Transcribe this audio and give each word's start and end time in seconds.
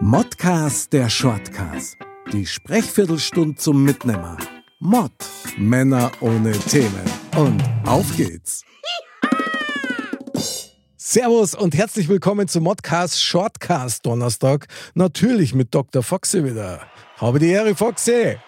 Modcast 0.00 0.92
der 0.92 1.10
Shortcast. 1.10 1.96
Die 2.32 2.46
Sprechviertelstunde 2.46 3.56
zum 3.56 3.82
Mitnehmer. 3.82 4.36
Mod. 4.78 5.10
Männer 5.56 6.12
ohne 6.20 6.52
Themen. 6.52 7.02
Und 7.36 7.60
auf 7.84 8.06
geht's. 8.16 8.62
Servus 10.96 11.56
und 11.56 11.76
herzlich 11.76 12.08
willkommen 12.08 12.46
zum 12.46 12.62
Modcast 12.62 13.20
Shortcast 13.20 14.06
Donnerstag. 14.06 14.68
Natürlich 14.94 15.52
mit 15.52 15.74
Dr. 15.74 16.04
Foxe 16.04 16.44
wieder. 16.44 16.86
Habe 17.16 17.40
die 17.40 17.48
Ehre, 17.48 17.74
Foxe. 17.74 18.38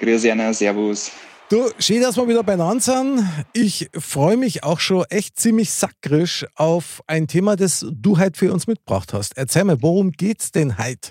Grüß 0.00 0.26
Anna, 0.26 0.52
servus. 0.52 1.12
Du, 1.50 1.68
schön, 1.80 2.00
dass 2.00 2.16
wir 2.16 2.28
wieder 2.28 2.44
beieinander 2.44 2.80
sind. 2.80 3.26
Ich 3.52 3.90
freue 3.92 4.36
mich 4.36 4.62
auch 4.62 4.78
schon 4.78 5.04
echt 5.10 5.36
ziemlich 5.36 5.72
sackrisch 5.72 6.46
auf 6.54 7.02
ein 7.08 7.26
Thema, 7.26 7.56
das 7.56 7.84
du 7.92 8.20
heute 8.20 8.38
für 8.38 8.52
uns 8.52 8.68
mitgebracht 8.68 9.12
hast. 9.12 9.36
Erzähl 9.36 9.64
mir, 9.64 9.82
worum 9.82 10.12
geht's 10.12 10.52
denn 10.52 10.78
heute? 10.78 11.10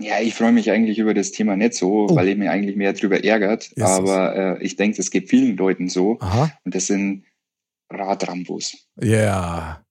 Ja, 0.00 0.18
ich 0.18 0.34
freue 0.34 0.52
mich 0.52 0.70
eigentlich 0.70 0.98
über 0.98 1.12
das 1.12 1.30
Thema 1.30 1.56
nicht 1.56 1.74
so, 1.74 2.06
oh. 2.08 2.16
weil 2.16 2.28
ich 2.28 2.38
mich 2.38 2.48
eigentlich 2.48 2.74
mehr 2.74 2.94
darüber 2.94 3.22
ärgert. 3.22 3.64
Jesus. 3.76 3.82
Aber 3.82 4.34
äh, 4.34 4.64
ich 4.64 4.76
denke, 4.76 5.02
es 5.02 5.10
geht 5.10 5.28
vielen 5.28 5.58
Leuten 5.58 5.90
so. 5.90 6.16
Aha. 6.20 6.50
Und 6.64 6.74
das 6.74 6.86
sind 6.86 7.26
Radrambos. 7.90 8.88
Ja. 8.98 9.84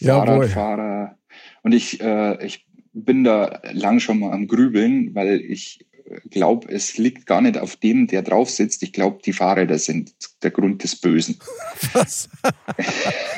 Yeah. 0.00 0.24
Fahrradfahrer. 0.24 1.18
Und 1.64 1.72
ich, 1.72 2.00
äh, 2.00 2.46
ich 2.46 2.64
bin 2.92 3.24
da 3.24 3.60
lang 3.72 3.98
schon 3.98 4.20
mal 4.20 4.30
am 4.30 4.46
Grübeln, 4.46 5.16
weil 5.16 5.40
ich 5.40 5.84
glaube, 6.30 6.68
es 6.70 6.98
liegt 6.98 7.26
gar 7.26 7.40
nicht 7.40 7.58
auf 7.58 7.76
dem, 7.76 8.06
der 8.06 8.22
drauf 8.22 8.50
sitzt. 8.50 8.82
Ich 8.82 8.92
glaube, 8.92 9.20
die 9.24 9.32
Fahrräder 9.32 9.78
sind 9.78 10.12
der 10.42 10.50
Grund 10.50 10.82
des 10.82 10.96
Bösen. 10.96 11.38
Was? 11.92 12.28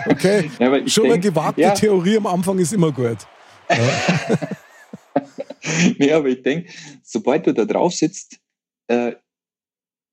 Okay. 0.07 0.51
ja, 0.59 0.89
Schon 0.89 1.05
denk, 1.05 1.15
eine 1.15 1.21
gewagte 1.21 1.61
ja. 1.61 1.73
Theorie 1.73 2.17
am 2.17 2.27
Anfang 2.27 2.59
ist 2.59 2.73
immer 2.73 2.93
gut. 2.93 3.19
Ja. 3.71 4.49
nee, 5.99 6.13
aber 6.13 6.29
ich 6.29 6.43
denke, 6.43 6.71
sobald 7.03 7.47
du 7.47 7.55
da 7.55 7.65
drauf 7.65 7.93
sitzt, 7.93 8.39
äh, 8.89 9.13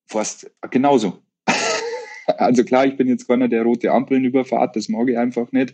fast 0.08 0.50
genauso. 0.70 1.24
also 2.38 2.64
klar, 2.64 2.86
ich 2.86 2.98
bin 2.98 3.08
jetzt 3.08 3.28
keiner, 3.28 3.48
der 3.48 3.64
rote 3.64 3.92
Ampeln 3.92 4.24
überfahrt, 4.24 4.76
das 4.76 4.90
mag 4.90 5.10
ich 5.10 5.18
einfach 5.18 5.52
nicht. 5.52 5.74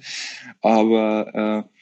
Aber 0.61 1.66
äh, 1.67 1.78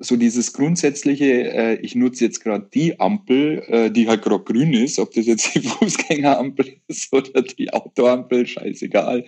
so 0.00 0.16
dieses 0.16 0.52
grundsätzliche, 0.54 1.52
äh, 1.52 1.74
ich 1.82 1.94
nutze 1.94 2.24
jetzt 2.24 2.42
gerade 2.42 2.66
die 2.72 2.98
Ampel, 2.98 3.62
äh, 3.68 3.90
die 3.90 4.08
halt 4.08 4.22
gerade 4.22 4.42
grün 4.42 4.72
ist, 4.72 4.98
ob 4.98 5.12
das 5.12 5.26
jetzt 5.26 5.54
die 5.54 5.60
Fußgängerampel 5.68 6.76
ist 6.88 7.12
oder 7.12 7.42
die 7.42 7.72
Autoampel, 7.72 8.46
scheißegal. 8.46 9.24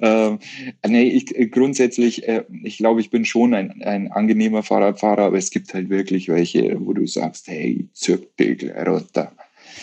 Ähm, 0.00 0.38
nee, 0.86 1.08
ich 1.08 1.36
äh, 1.36 1.46
grundsätzlich, 1.46 2.26
äh, 2.28 2.44
ich 2.62 2.78
glaube, 2.78 3.00
ich 3.00 3.10
bin 3.10 3.24
schon 3.24 3.52
ein, 3.52 3.82
ein 3.82 4.12
angenehmer 4.12 4.62
Fahrradfahrer, 4.62 5.24
aber 5.24 5.38
es 5.38 5.50
gibt 5.50 5.74
halt 5.74 5.90
wirklich 5.90 6.28
welche, 6.28 6.76
wo 6.80 6.92
du 6.92 7.06
sagst, 7.06 7.48
hey, 7.48 7.88
zirk 7.92 8.36
dich 8.36 8.64
runter. 8.86 9.32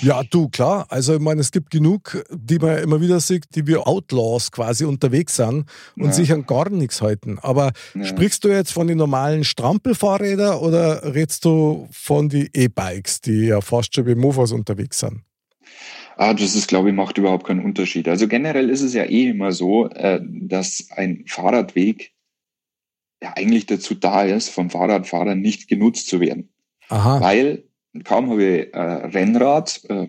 Ja, 0.01 0.23
du, 0.23 0.49
klar. 0.49 0.85
Also, 0.89 1.15
ich 1.15 1.19
meine, 1.19 1.41
es 1.41 1.51
gibt 1.51 1.71
genug, 1.71 2.23
die 2.31 2.59
man 2.59 2.77
immer 2.79 3.01
wieder 3.01 3.19
sieht, 3.19 3.45
die 3.55 3.67
wie 3.67 3.77
Outlaws 3.77 4.51
quasi 4.51 4.85
unterwegs 4.85 5.35
sind 5.35 5.65
und 5.97 6.05
ja. 6.05 6.11
sich 6.11 6.31
an 6.31 6.45
gar 6.45 6.69
nichts 6.69 7.01
halten. 7.01 7.39
Aber 7.39 7.71
ja. 7.93 8.03
sprichst 8.03 8.43
du 8.43 8.49
jetzt 8.49 8.71
von 8.71 8.87
den 8.87 8.97
normalen 8.97 9.43
Strampelfahrrädern 9.43 10.57
oder 10.59 11.13
redest 11.13 11.45
du 11.45 11.87
von 11.91 12.29
den 12.29 12.49
E-Bikes, 12.53 13.21
die 13.21 13.47
ja 13.47 13.61
fast 13.61 13.95
schon 13.95 14.05
wie 14.05 14.15
Mofas 14.15 14.51
unterwegs 14.51 14.99
sind? 14.99 15.21
Ah, 16.17 16.33
das 16.33 16.53
ist, 16.53 16.67
glaube 16.67 16.89
ich, 16.89 16.95
macht 16.95 17.17
überhaupt 17.17 17.47
keinen 17.47 17.63
Unterschied. 17.63 18.09
Also 18.09 18.27
generell 18.27 18.69
ist 18.69 18.81
es 18.81 18.93
ja 18.93 19.03
eh 19.05 19.29
immer 19.29 19.53
so, 19.53 19.89
äh, 19.89 20.19
dass 20.21 20.87
ein 20.91 21.23
Fahrradweg 21.25 22.11
ja 23.23 23.33
eigentlich 23.37 23.65
dazu 23.67 23.95
da 23.95 24.23
ist, 24.23 24.49
vom 24.49 24.69
Fahrradfahrer 24.69 25.35
nicht 25.35 25.69
genutzt 25.69 26.07
zu 26.07 26.19
werden. 26.19 26.49
Aha. 26.89 27.21
Weil 27.21 27.63
kaum 28.03 28.29
habe 28.29 28.43
ich 28.43 28.73
äh, 28.73 28.79
Rennrad, 28.79 29.81
äh, 29.89 30.07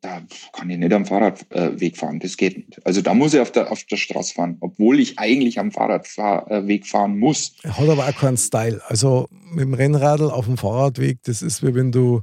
da 0.00 0.22
kann 0.52 0.70
ich 0.70 0.78
nicht 0.78 0.92
am 0.92 1.06
Fahrradweg 1.06 1.94
äh, 1.94 1.96
fahren. 1.96 2.20
Das 2.20 2.36
geht 2.36 2.56
nicht. 2.56 2.86
Also 2.86 3.00
da 3.00 3.14
muss 3.14 3.34
ich 3.34 3.40
auf 3.40 3.50
der, 3.50 3.72
auf 3.72 3.82
der 3.84 3.96
Straße 3.96 4.34
fahren, 4.34 4.56
obwohl 4.60 5.00
ich 5.00 5.18
eigentlich 5.18 5.58
am 5.58 5.72
Fahrradweg 5.72 6.86
fahren 6.86 7.18
muss. 7.18 7.54
Er 7.62 7.78
hat 7.78 7.88
aber 7.88 8.06
auch 8.06 8.16
keinen 8.16 8.36
Style. 8.36 8.80
Also 8.86 9.28
mit 9.30 9.64
dem 9.64 9.74
Rennradl 9.74 10.30
auf 10.30 10.44
dem 10.44 10.56
Fahrradweg, 10.56 11.18
das 11.24 11.42
ist 11.42 11.62
wie 11.66 11.74
wenn 11.74 11.90
du 11.90 12.22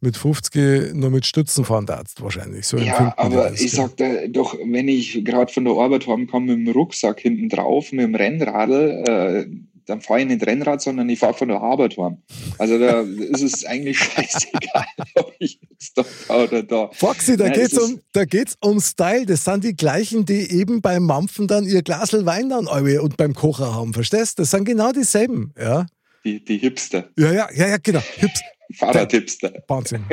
mit 0.00 0.16
50 0.16 0.94
nur 0.94 1.10
mit 1.10 1.26
Stützen 1.26 1.64
fahren 1.64 1.86
darfst, 1.86 2.20
wahrscheinlich. 2.22 2.66
So 2.66 2.76
ja, 2.76 3.14
aber 3.16 3.52
ich 3.52 3.70
sag 3.70 3.96
da 3.98 4.26
doch, 4.26 4.56
wenn 4.64 4.88
ich 4.88 5.24
gerade 5.24 5.52
von 5.52 5.64
der 5.64 5.74
Arbeit 5.74 6.06
heimkomme 6.08 6.56
mit 6.56 6.66
dem 6.66 6.72
Rucksack 6.72 7.20
hinten 7.20 7.48
drauf, 7.48 7.92
mit 7.92 8.04
dem 8.04 8.14
Rennradl, 8.16 9.04
äh, 9.06 9.46
dann 9.92 10.00
fahre 10.00 10.20
ich 10.22 10.26
nicht 10.26 10.46
Rennrad, 10.46 10.80
sondern 10.80 11.06
ich 11.10 11.18
fahre 11.18 11.34
von 11.34 11.48
der 11.48 11.60
Arbeit 11.60 11.98
heim. 11.98 12.22
Also 12.56 12.78
da 12.78 13.02
ist 13.02 13.42
es 13.42 13.66
eigentlich 13.66 13.98
scheißegal, 13.98 14.86
ob 15.16 15.34
ich 15.38 15.60
jetzt 15.68 15.98
da 15.98 16.02
fahre 16.02 16.48
oder 16.48 16.62
da. 16.62 16.90
Foxy, 16.92 17.36
da 17.36 17.50
geht 17.50 17.72
es 17.72 18.56
um, 18.56 18.72
um 18.72 18.80
Style. 18.80 19.26
Das 19.26 19.44
sind 19.44 19.64
die 19.64 19.76
gleichen, 19.76 20.24
die 20.24 20.50
eben 20.50 20.80
beim 20.80 21.02
Mampfen 21.02 21.46
dann 21.46 21.64
ihr 21.64 21.82
Glasel 21.82 22.24
Wein 22.24 22.48
dann 22.48 22.66
und 22.66 23.18
beim 23.18 23.34
Kocher 23.34 23.74
haben. 23.74 23.92
Verstehst 23.92 24.38
du? 24.38 24.42
Das 24.42 24.50
sind 24.50 24.64
genau 24.64 24.92
dieselben. 24.92 25.52
Ja. 25.60 25.84
Die, 26.24 26.42
die 26.42 26.56
Hipster. 26.56 27.10
Ja, 27.18 27.32
ja, 27.32 27.48
ja, 27.52 27.68
ja 27.68 27.76
genau. 27.76 28.00
Hips 28.16 28.40
Fahrradhipster. 28.78 29.52
Wahnsinn. 29.68 30.06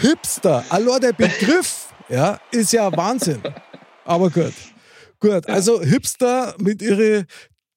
Hipster. 0.00 0.64
Allein 0.68 1.00
der 1.00 1.12
Begriff 1.12 1.94
ja, 2.08 2.40
ist 2.50 2.72
ja 2.72 2.90
Wahnsinn. 2.96 3.40
Aber 4.04 4.30
gut. 4.30 4.54
Gut, 5.20 5.48
also 5.48 5.82
Hipster 5.82 6.54
mit 6.60 6.80
ihren 6.80 7.26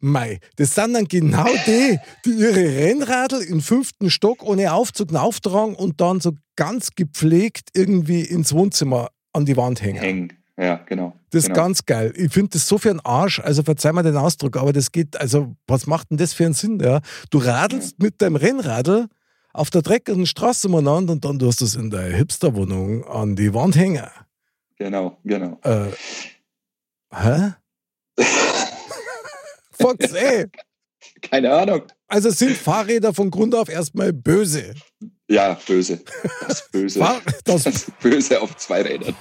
Mei, 0.01 0.39
das 0.55 0.73
sind 0.73 0.93
dann 0.93 1.05
genau 1.05 1.47
die, 1.67 1.99
die 2.25 2.31
ihre 2.31 2.55
Rennradl 2.55 3.41
im 3.41 3.61
fünften 3.61 4.09
Stock 4.09 4.43
ohne 4.43 4.73
Aufzug 4.73 5.13
auftragen 5.13 5.75
und 5.75 6.01
dann 6.01 6.19
so 6.19 6.33
ganz 6.55 6.91
gepflegt 6.95 7.69
irgendwie 7.73 8.21
ins 8.21 8.53
Wohnzimmer 8.53 9.09
an 9.31 9.45
die 9.45 9.55
Wand 9.55 9.81
hängen. 9.81 9.99
Hängen, 9.99 10.33
ja, 10.57 10.77
genau. 10.87 11.13
Das 11.29 11.43
ist 11.43 11.49
genau. 11.49 11.61
ganz 11.61 11.85
geil. 11.85 12.13
Ich 12.15 12.33
finde 12.33 12.49
das 12.53 12.67
so 12.67 12.79
für 12.79 12.89
einen 12.89 12.99
Arsch, 13.01 13.39
also 13.39 13.61
verzeih 13.61 13.93
mir 13.93 14.03
den 14.03 14.17
Ausdruck, 14.17 14.57
aber 14.57 14.73
das 14.73 14.91
geht, 14.91 15.15
also 15.21 15.55
was 15.67 15.85
macht 15.85 16.09
denn 16.09 16.17
das 16.17 16.33
für 16.33 16.45
einen 16.45 16.55
Sinn? 16.55 16.79
Ja? 16.79 17.01
Du 17.29 17.37
radelst 17.37 17.95
ja. 17.99 18.05
mit 18.05 18.21
deinem 18.21 18.37
Rennradl 18.37 19.05
auf 19.53 19.69
der 19.69 19.83
dreckigen 19.83 20.25
Straße 20.25 20.67
umeinander 20.67 21.13
und 21.13 21.23
dann 21.23 21.37
tust 21.37 21.61
du 21.61 21.65
es 21.65 21.75
in 21.75 21.91
der 21.91 22.15
Hipsterwohnung 22.15 23.05
an 23.05 23.35
die 23.35 23.53
Wand 23.53 23.75
hängen. 23.75 24.07
Genau, 24.77 25.17
genau. 25.23 25.59
Äh, 25.63 25.91
hä? 27.13 27.53
Fox, 29.81 30.13
ey. 30.13 30.45
Keine 31.21 31.51
Ahnung. 31.51 31.83
Also 32.07 32.29
sind 32.29 32.57
Fahrräder 32.57 33.13
von 33.13 33.31
Grund 33.31 33.55
auf 33.55 33.69
erstmal 33.69 34.13
böse. 34.13 34.73
Ja, 35.29 35.57
böse. 35.65 36.01
Das 36.47 36.69
Böse. 36.71 36.99
das, 37.45 37.63
das 37.63 37.91
Böse 38.01 38.41
auf 38.41 38.55
zwei 38.57 38.81
Rädern. 38.81 39.15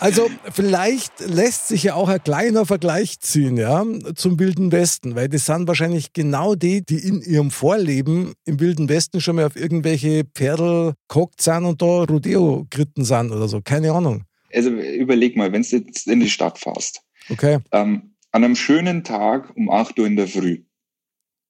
Also 0.00 0.30
vielleicht 0.52 1.20
lässt 1.20 1.68
sich 1.68 1.84
ja 1.84 1.94
auch 1.94 2.08
ein 2.08 2.22
kleiner 2.22 2.66
Vergleich 2.66 3.20
ziehen, 3.20 3.56
ja, 3.56 3.84
zum 4.14 4.38
Wilden 4.38 4.70
Westen, 4.70 5.14
weil 5.14 5.28
das 5.28 5.46
sind 5.46 5.66
wahrscheinlich 5.66 6.12
genau 6.12 6.54
die, 6.54 6.84
die 6.84 6.98
in 6.98 7.20
ihrem 7.20 7.50
Vorleben 7.50 8.32
im 8.44 8.60
Wilden 8.60 8.88
Westen 8.88 9.20
schon 9.20 9.36
mal 9.36 9.46
auf 9.46 9.56
irgendwelche 9.56 10.24
Pferdel 10.34 10.94
gehockt 11.08 11.40
sind 11.42 11.64
und 11.64 11.82
da 11.82 12.04
Rodeo 12.04 12.66
geritten 12.70 13.04
sind 13.04 13.32
oder 13.32 13.48
so, 13.48 13.60
keine 13.60 13.92
Ahnung. 13.92 14.24
Also 14.52 14.70
überleg 14.70 15.36
mal, 15.36 15.52
wenn 15.52 15.62
du 15.62 15.76
jetzt 15.76 16.06
in 16.06 16.20
die 16.20 16.30
Stadt 16.30 16.58
fährst. 16.58 17.02
Okay. 17.28 17.58
Ähm, 17.72 18.14
an 18.38 18.44
einem 18.44 18.54
schönen 18.54 19.02
Tag 19.02 19.52
um 19.56 19.68
8 19.68 19.98
Uhr 19.98 20.06
in 20.06 20.14
der 20.14 20.28
Früh. 20.28 20.62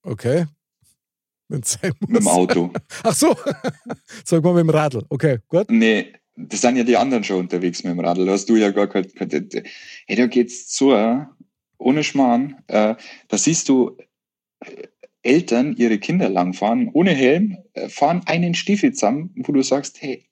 Okay. 0.03 0.47
Mit 1.49 1.78
dem 2.00 2.28
Auto. 2.28 2.72
Ach 3.03 3.15
so. 3.15 3.37
Sag 4.25 4.43
mal 4.43 4.54
mit 4.54 4.62
dem 4.62 4.71
Radl. 4.71 5.04
Okay, 5.10 5.38
gut. 5.49 5.71
Nee, 5.71 6.15
das 6.34 6.62
sind 6.62 6.76
ja 6.76 6.84
die 6.84 6.97
anderen 6.97 7.25
schon 7.25 7.41
unterwegs 7.41 7.84
mit 7.84 7.93
dem 7.93 8.00
Radl. 8.00 8.25
Da 8.25 8.32
hast 8.32 8.49
du 8.49 8.56
ja 8.56 8.71
gar 8.71 8.87
kein. 8.87 9.06
Hey, 10.06 10.16
da 10.16 10.26
geht's 10.28 10.69
zu, 10.69 10.94
ohne 11.76 12.04
Schmarrn. 12.04 12.56
Äh, 12.69 12.94
da 13.28 13.37
siehst 13.37 13.69
du 13.69 13.99
äh, 14.60 14.88
Eltern 15.22 15.76
ihre 15.76 15.99
Kinder 15.99 16.31
langfahren, 16.31 16.88
ohne 16.94 17.11
Helm, 17.11 17.58
äh, 17.75 17.91
fahren 17.91 18.23
einen 18.25 18.55
Stiefel 18.55 18.94
zusammen, 18.94 19.34
wo 19.37 19.52
du 19.52 19.62
sagst, 19.62 20.00
hey, 20.00 20.26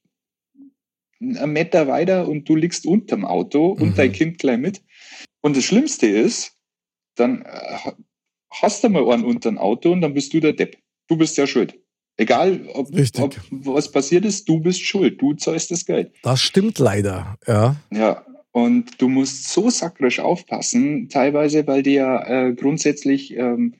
einen 1.20 1.52
Meter 1.52 1.87
weiter 1.87 2.26
und 2.26 2.49
du 2.49 2.56
liegst 2.56 2.87
unterm 2.87 3.26
Auto 3.26 3.73
und 3.73 3.91
mhm. 3.91 3.94
dein 3.94 4.12
Kind 4.12 4.38
gleich 4.38 4.59
mit. 4.59 4.82
Und 5.46 5.56
das 5.56 5.62
Schlimmste 5.62 6.08
ist, 6.08 6.56
dann 7.14 7.43
äh, 7.43 7.93
hast 8.50 8.82
du 8.82 8.88
mal 8.88 9.08
einen 9.12 9.25
unter 9.25 9.48
ein 9.48 9.58
Auto 9.58 9.93
und 9.93 10.00
dann 10.00 10.12
bist 10.12 10.34
du 10.34 10.40
der 10.40 10.54
Depp. 10.54 10.76
Du 11.06 11.16
bist 11.16 11.37
ja 11.37 11.46
schuld. 11.46 11.78
Egal, 12.16 12.69
ob, 12.75 12.88
ob, 13.20 13.37
was 13.52 13.93
passiert 13.93 14.25
ist, 14.25 14.48
du 14.48 14.58
bist 14.58 14.81
schuld. 14.81 15.22
Du 15.22 15.34
zahlst 15.34 15.70
das 15.70 15.87
Geld. 15.87 16.12
Das 16.25 16.43
stimmt 16.43 16.81
leider, 16.81 17.37
ja. 17.46 17.76
Ja, 17.93 18.26
und 18.50 19.00
du 19.00 19.08
musst 19.08 19.48
so 19.48 19.70
sakrisch 19.70 20.19
aufpassen, 20.19 21.08
teilweise, 21.10 21.64
weil 21.69 21.84
die 21.84 21.92
ja 21.92 22.26
äh, 22.26 22.52
grundsätzlich, 22.52 23.37
ähm, 23.37 23.76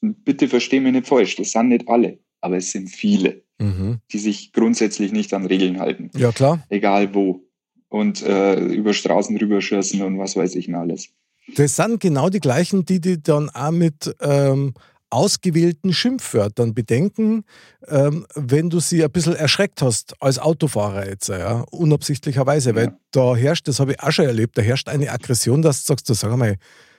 bitte 0.00 0.48
versteh 0.48 0.80
mich 0.80 0.94
nicht 0.94 1.06
falsch, 1.06 1.36
das 1.36 1.52
sind 1.52 1.68
nicht 1.68 1.88
alle, 1.88 2.18
aber 2.40 2.56
es 2.56 2.72
sind 2.72 2.88
viele, 2.88 3.44
mhm. 3.58 4.00
die 4.10 4.18
sich 4.18 4.52
grundsätzlich 4.52 5.12
nicht 5.12 5.32
an 5.32 5.46
Regeln 5.46 5.78
halten. 5.78 6.10
Ja, 6.16 6.32
klar. 6.32 6.66
Egal 6.70 7.14
wo 7.14 7.47
und 7.88 8.22
äh, 8.22 8.58
über 8.60 8.92
Straßen 8.92 9.36
rüberschießen 9.36 10.02
und 10.02 10.18
was 10.18 10.36
weiß 10.36 10.54
ich 10.54 10.68
noch 10.68 10.80
alles. 10.80 11.08
Das 11.56 11.76
sind 11.76 12.00
genau 12.00 12.28
die 12.28 12.40
gleichen, 12.40 12.84
die 12.84 13.00
die 13.00 13.22
dann 13.22 13.48
auch 13.50 13.70
mit 13.70 14.14
ähm, 14.20 14.74
ausgewählten 15.10 15.92
Schimpfwörtern 15.92 16.74
bedenken, 16.74 17.44
ähm, 17.86 18.26
wenn 18.34 18.68
du 18.70 18.80
sie 18.80 19.02
ein 19.02 19.10
bisschen 19.10 19.36
erschreckt 19.36 19.80
hast 19.80 20.14
als 20.20 20.38
Autofahrer 20.38 21.08
jetzt, 21.08 21.28
ja, 21.28 21.64
unabsichtlicherweise, 21.70 22.70
ja. 22.70 22.76
weil 22.76 22.98
da 23.10 23.34
herrscht, 23.34 23.68
das 23.68 23.80
habe 23.80 23.92
ich 23.92 24.00
auch 24.00 24.12
schon 24.12 24.26
erlebt, 24.26 24.58
da 24.58 24.62
herrscht 24.62 24.88
eine 24.88 25.10
Aggression, 25.10 25.62
dass 25.62 25.82
du 25.82 25.86
sagst, 25.88 26.08
du 26.08 26.14
sag 26.14 26.36
mal, 26.36 26.56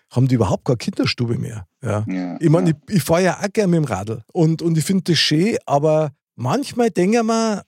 haben 0.09 0.27
die 0.27 0.35
überhaupt 0.35 0.65
keine 0.65 0.77
Kinderstube 0.77 1.37
mehr. 1.37 1.67
Ja. 1.83 2.03
ja 2.07 2.37
ich 2.39 2.49
meine, 2.49 2.71
ja. 2.71 2.75
ich, 2.87 2.95
ich 2.95 3.03
fahre 3.03 3.23
ja 3.23 3.39
auch 3.39 3.53
gerne 3.53 3.67
mit 3.67 3.77
dem 3.77 3.85
Radl 3.85 4.23
und, 4.33 4.63
und 4.63 4.77
ich 4.77 4.83
finde 4.83 5.03
das 5.03 5.19
schön, 5.19 5.57
aber 5.67 6.11
manchmal 6.35 6.89
denke 6.89 7.17
ich 7.17 7.23
mir, 7.23 7.63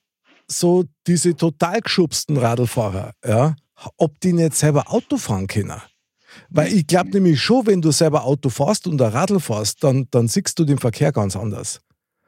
so 0.52 0.86
diese 1.08 1.36
total 1.36 1.82
geschubsten 1.82 2.38
Radlfahrer, 2.38 3.14
ja, 3.26 3.56
ob 3.98 4.20
die 4.20 4.34
nicht 4.34 4.56
selber 4.56 4.92
Auto 4.92 5.18
fahren 5.18 5.48
können. 5.48 5.82
Weil 6.50 6.74
ich 6.74 6.88
glaube 6.88 7.10
nämlich 7.10 7.42
schon, 7.42 7.68
wenn 7.68 7.82
du 7.82 7.92
selber 7.92 8.24
Auto 8.24 8.50
fährst 8.50 8.88
und 8.88 9.02
ein 9.02 9.12
Radl 9.12 9.40
fährst, 9.40 9.84
dann, 9.84 10.08
dann 10.12 10.28
siehst 10.28 10.58
du 10.58 10.64
den 10.64 10.78
Verkehr 10.78 11.12
ganz 11.12 11.36
anders. 11.36 11.82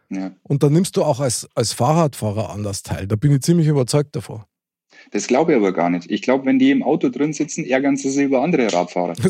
Ja. 0.10 0.32
Und 0.44 0.64
dann 0.64 0.74
nimmst 0.74 0.98
du 0.98 1.04
auch 1.04 1.20
als, 1.20 1.48
als 1.56 1.74
Fahrradfahrer 1.74 2.50
anders 2.50 2.84
teil. 2.84 3.08
Da 3.08 3.16
bin 3.16 3.32
ich 3.32 3.42
ziemlich 3.42 3.68
überzeugt 3.68 4.16
davon. 4.16 4.44
Das 5.12 5.28
glaube 5.28 5.52
ich 5.52 5.58
aber 5.58 5.72
gar 5.74 5.90
nicht. 5.90 6.10
Ich 6.10 6.22
glaube, 6.22 6.46
wenn 6.46 6.60
die 6.60 6.72
im 6.72 6.84
Auto 6.84 7.10
drin 7.10 7.34
sitzen, 7.34 7.66
ärgern 7.66 7.98
sie 7.98 8.10
sich 8.10 8.26
über 8.26 8.42
andere 8.42 8.72
Radfahrer. 8.72 9.14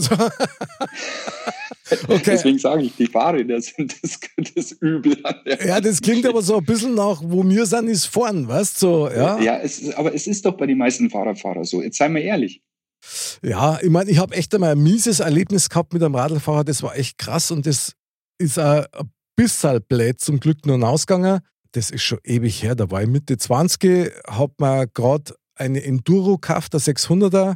okay. 2.08 2.22
Deswegen 2.26 2.60
sage 2.60 2.84
ich, 2.84 2.96
die 2.96 3.08
Fahrräder 3.08 3.62
sind 3.62 3.96
das, 4.04 4.20
das 4.56 4.72
Übel 4.74 5.18
Ja, 5.66 5.82
das 5.82 6.02
klingt 6.02 6.26
aber 6.26 6.42
so 6.42 6.58
ein 6.58 6.66
bisschen 6.66 6.96
nach, 6.96 7.22
wo 7.24 7.44
wir 7.44 7.66
sind, 7.66 7.88
ist 7.88 8.06
vorn, 8.06 8.48
weißt 8.48 8.82
du? 8.82 8.88
So, 8.88 9.10
ja, 9.10 9.40
ja 9.40 9.60
es, 9.60 9.94
aber 9.96 10.14
es 10.14 10.28
ist 10.28 10.46
doch 10.46 10.58
bei 10.58 10.66
den 10.66 10.78
meisten 10.78 11.10
Fahrradfahrern 11.10 11.64
so. 11.64 11.82
Jetzt 11.82 11.98
seien 11.98 12.14
wir 12.16 12.22
ehrlich. 12.22 12.62
Ja, 13.42 13.80
ich 13.82 13.90
meine, 13.90 14.10
ich 14.10 14.18
habe 14.18 14.36
echt 14.36 14.54
einmal 14.56 14.72
ein 14.72 14.84
mieses 14.84 15.20
Erlebnis 15.20 15.70
gehabt 15.70 15.94
mit 15.94 16.04
einem 16.04 16.16
Radlfahrer, 16.16 16.64
das 16.64 16.84
war 16.84 16.96
echt 16.96 17.18
krass 17.18 17.52
und 17.52 17.66
das 17.66 17.94
ist 18.38 18.58
ein 18.58 18.86
bisschen 19.36 19.82
blöd 19.88 20.20
zum 20.20 20.40
Glück 20.40 20.66
nur 20.66 20.82
ausgegangen. 20.88 21.42
Das 21.74 21.90
ist 21.90 22.04
schon 22.04 22.20
ewig 22.24 22.62
her, 22.62 22.76
da 22.76 22.92
war 22.92 23.02
ich 23.02 23.10
Mitte 23.10 23.38
20, 23.38 24.12
habe 24.28 24.54
mir 24.60 24.88
gerade 24.88 25.34
eine 25.64 25.84
Enduro 25.84 26.38
der 26.38 26.80
600er, 26.80 27.56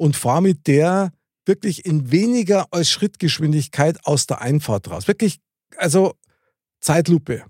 und 0.00 0.16
fahre 0.16 0.40
mit 0.40 0.66
der 0.66 1.12
wirklich 1.44 1.84
in 1.84 2.10
weniger 2.10 2.66
als 2.70 2.90
Schrittgeschwindigkeit 2.90 3.98
aus 4.04 4.26
der 4.26 4.40
Einfahrt 4.40 4.90
raus. 4.90 5.08
Wirklich, 5.08 5.40
also 5.76 6.14
Zeitlupe. 6.80 7.44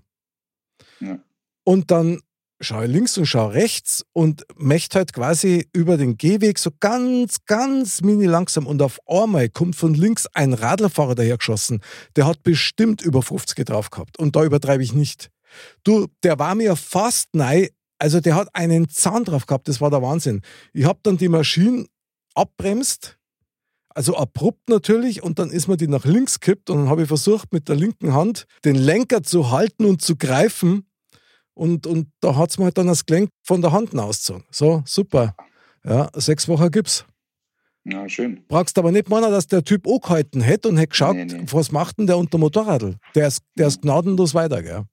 Ja. 0.99 1.19
Und 1.63 1.91
dann 1.91 2.19
schaue 2.59 2.87
links 2.87 3.17
und 3.17 3.25
schaue 3.25 3.53
rechts 3.53 4.05
und 4.11 4.45
möchte 4.57 4.97
halt 4.97 5.13
quasi 5.13 5.67
über 5.71 5.95
den 5.95 6.17
Gehweg 6.17 6.59
so 6.59 6.71
ganz, 6.79 7.37
ganz 7.45 8.01
mini 8.01 8.25
langsam 8.25 8.67
und 8.67 8.81
auf 8.81 8.99
einmal 9.07 9.47
kommt 9.47 9.77
von 9.77 9.93
links 9.93 10.27
ein 10.33 10.53
Radlerfahrer 10.53 11.15
dahergeschossen. 11.15 11.81
Der 12.17 12.25
hat 12.25 12.43
bestimmt 12.43 13.01
über 13.01 13.21
50 13.21 13.65
drauf 13.65 13.89
gehabt 13.89 14.19
und 14.19 14.35
da 14.35 14.43
übertreibe 14.43 14.83
ich 14.83 14.93
nicht. 14.93 15.29
Du, 15.83 16.07
der 16.23 16.37
war 16.37 16.55
mir 16.55 16.75
fast 16.75 17.29
nein, 17.33 17.69
also 18.01 18.19
der 18.19 18.35
hat 18.35 18.49
einen 18.53 18.89
Zahn 18.89 19.25
drauf 19.25 19.45
gehabt, 19.45 19.67
das 19.67 19.79
war 19.79 19.91
der 19.91 20.01
Wahnsinn. 20.01 20.41
Ich 20.73 20.85
habe 20.85 20.99
dann 21.03 21.17
die 21.17 21.29
Maschine 21.29 21.85
abbremst, 22.33 23.19
also 23.89 24.17
abrupt 24.17 24.69
natürlich, 24.69 25.21
und 25.21 25.37
dann 25.37 25.51
ist 25.51 25.67
mir 25.67 25.77
die 25.77 25.87
nach 25.87 26.05
links 26.05 26.39
kippt 26.39 26.71
und 26.71 26.79
dann 26.79 26.89
habe 26.89 27.03
ich 27.03 27.07
versucht, 27.07 27.53
mit 27.53 27.69
der 27.69 27.75
linken 27.75 28.13
Hand 28.13 28.47
den 28.65 28.75
Lenker 28.75 29.21
zu 29.21 29.51
halten 29.51 29.85
und 29.85 30.01
zu 30.01 30.15
greifen 30.15 30.87
und, 31.53 31.85
und 31.85 32.07
da 32.21 32.35
hat 32.35 32.49
es 32.49 32.57
mir 32.57 32.65
halt 32.65 32.77
dann 32.79 32.87
das 32.87 33.05
Gelenk 33.05 33.29
von 33.43 33.61
der 33.61 33.71
Hand 33.71 33.95
ausgezogen. 33.95 34.45
So, 34.49 34.81
super. 34.85 35.35
Ja, 35.83 36.09
sechs 36.15 36.47
Wochen 36.47 36.71
gibt's. 36.71 37.05
Ja, 37.83 38.09
schön. 38.09 38.43
Brauchst 38.47 38.79
aber 38.79 38.91
nicht 38.91 39.09
meinen, 39.09 39.31
dass 39.31 39.45
der 39.45 39.63
Typ 39.63 39.87
auch 39.87 40.01
gehalten 40.01 40.41
hätte 40.41 40.69
und 40.69 40.77
hätte 40.77 40.89
geschaut, 40.89 41.15
nee, 41.15 41.25
nee. 41.25 41.43
was 41.51 41.71
macht 41.71 41.99
denn 41.99 42.07
der 42.07 42.17
unter 42.17 42.39
Motorradl? 42.39 42.95
Der 43.13 43.27
ist, 43.27 43.43
der 43.55 43.67
ist 43.67 43.83
gnadenlos 43.83 44.33
weiter, 44.33 44.63
gell? 44.63 44.85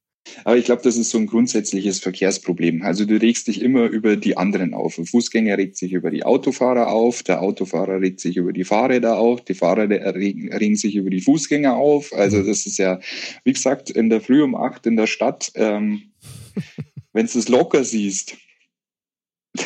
Aber 0.43 0.57
ich 0.57 0.65
glaube, 0.65 0.81
das 0.83 0.97
ist 0.97 1.09
so 1.09 1.17
ein 1.17 1.27
grundsätzliches 1.27 1.99
Verkehrsproblem. 1.99 2.81
Also 2.81 3.05
du 3.05 3.19
regst 3.19 3.47
dich 3.47 3.61
immer 3.61 3.85
über 3.85 4.15
die 4.15 4.37
anderen 4.37 4.73
auf. 4.73 4.97
Ein 4.97 5.05
Fußgänger 5.05 5.57
regt 5.57 5.77
sich 5.77 5.93
über 5.93 6.11
die 6.11 6.23
Autofahrer 6.23 6.89
auf, 6.89 7.23
der 7.23 7.41
Autofahrer 7.41 8.01
regt 8.01 8.19
sich 8.19 8.37
über 8.37 8.53
die 8.53 8.63
Fahrräder 8.63 9.17
auf, 9.17 9.43
die 9.43 9.53
Fahrräder 9.53 10.15
regen, 10.15 10.53
regen 10.53 10.75
sich 10.75 10.95
über 10.95 11.09
die 11.09 11.21
Fußgänger 11.21 11.75
auf. 11.75 12.13
Also 12.13 12.37
mhm. 12.37 12.47
das 12.47 12.65
ist 12.65 12.77
ja, 12.77 12.99
wie 13.43 13.53
gesagt, 13.53 13.89
in 13.89 14.09
der 14.09 14.21
Früh 14.21 14.43
um 14.43 14.55
acht 14.55 14.85
in 14.85 14.97
der 14.97 15.07
Stadt, 15.07 15.51
ähm, 15.55 16.11
wenn 17.13 17.25
du 17.25 17.39
es 17.39 17.49
locker 17.49 17.83
siehst, 17.83 18.37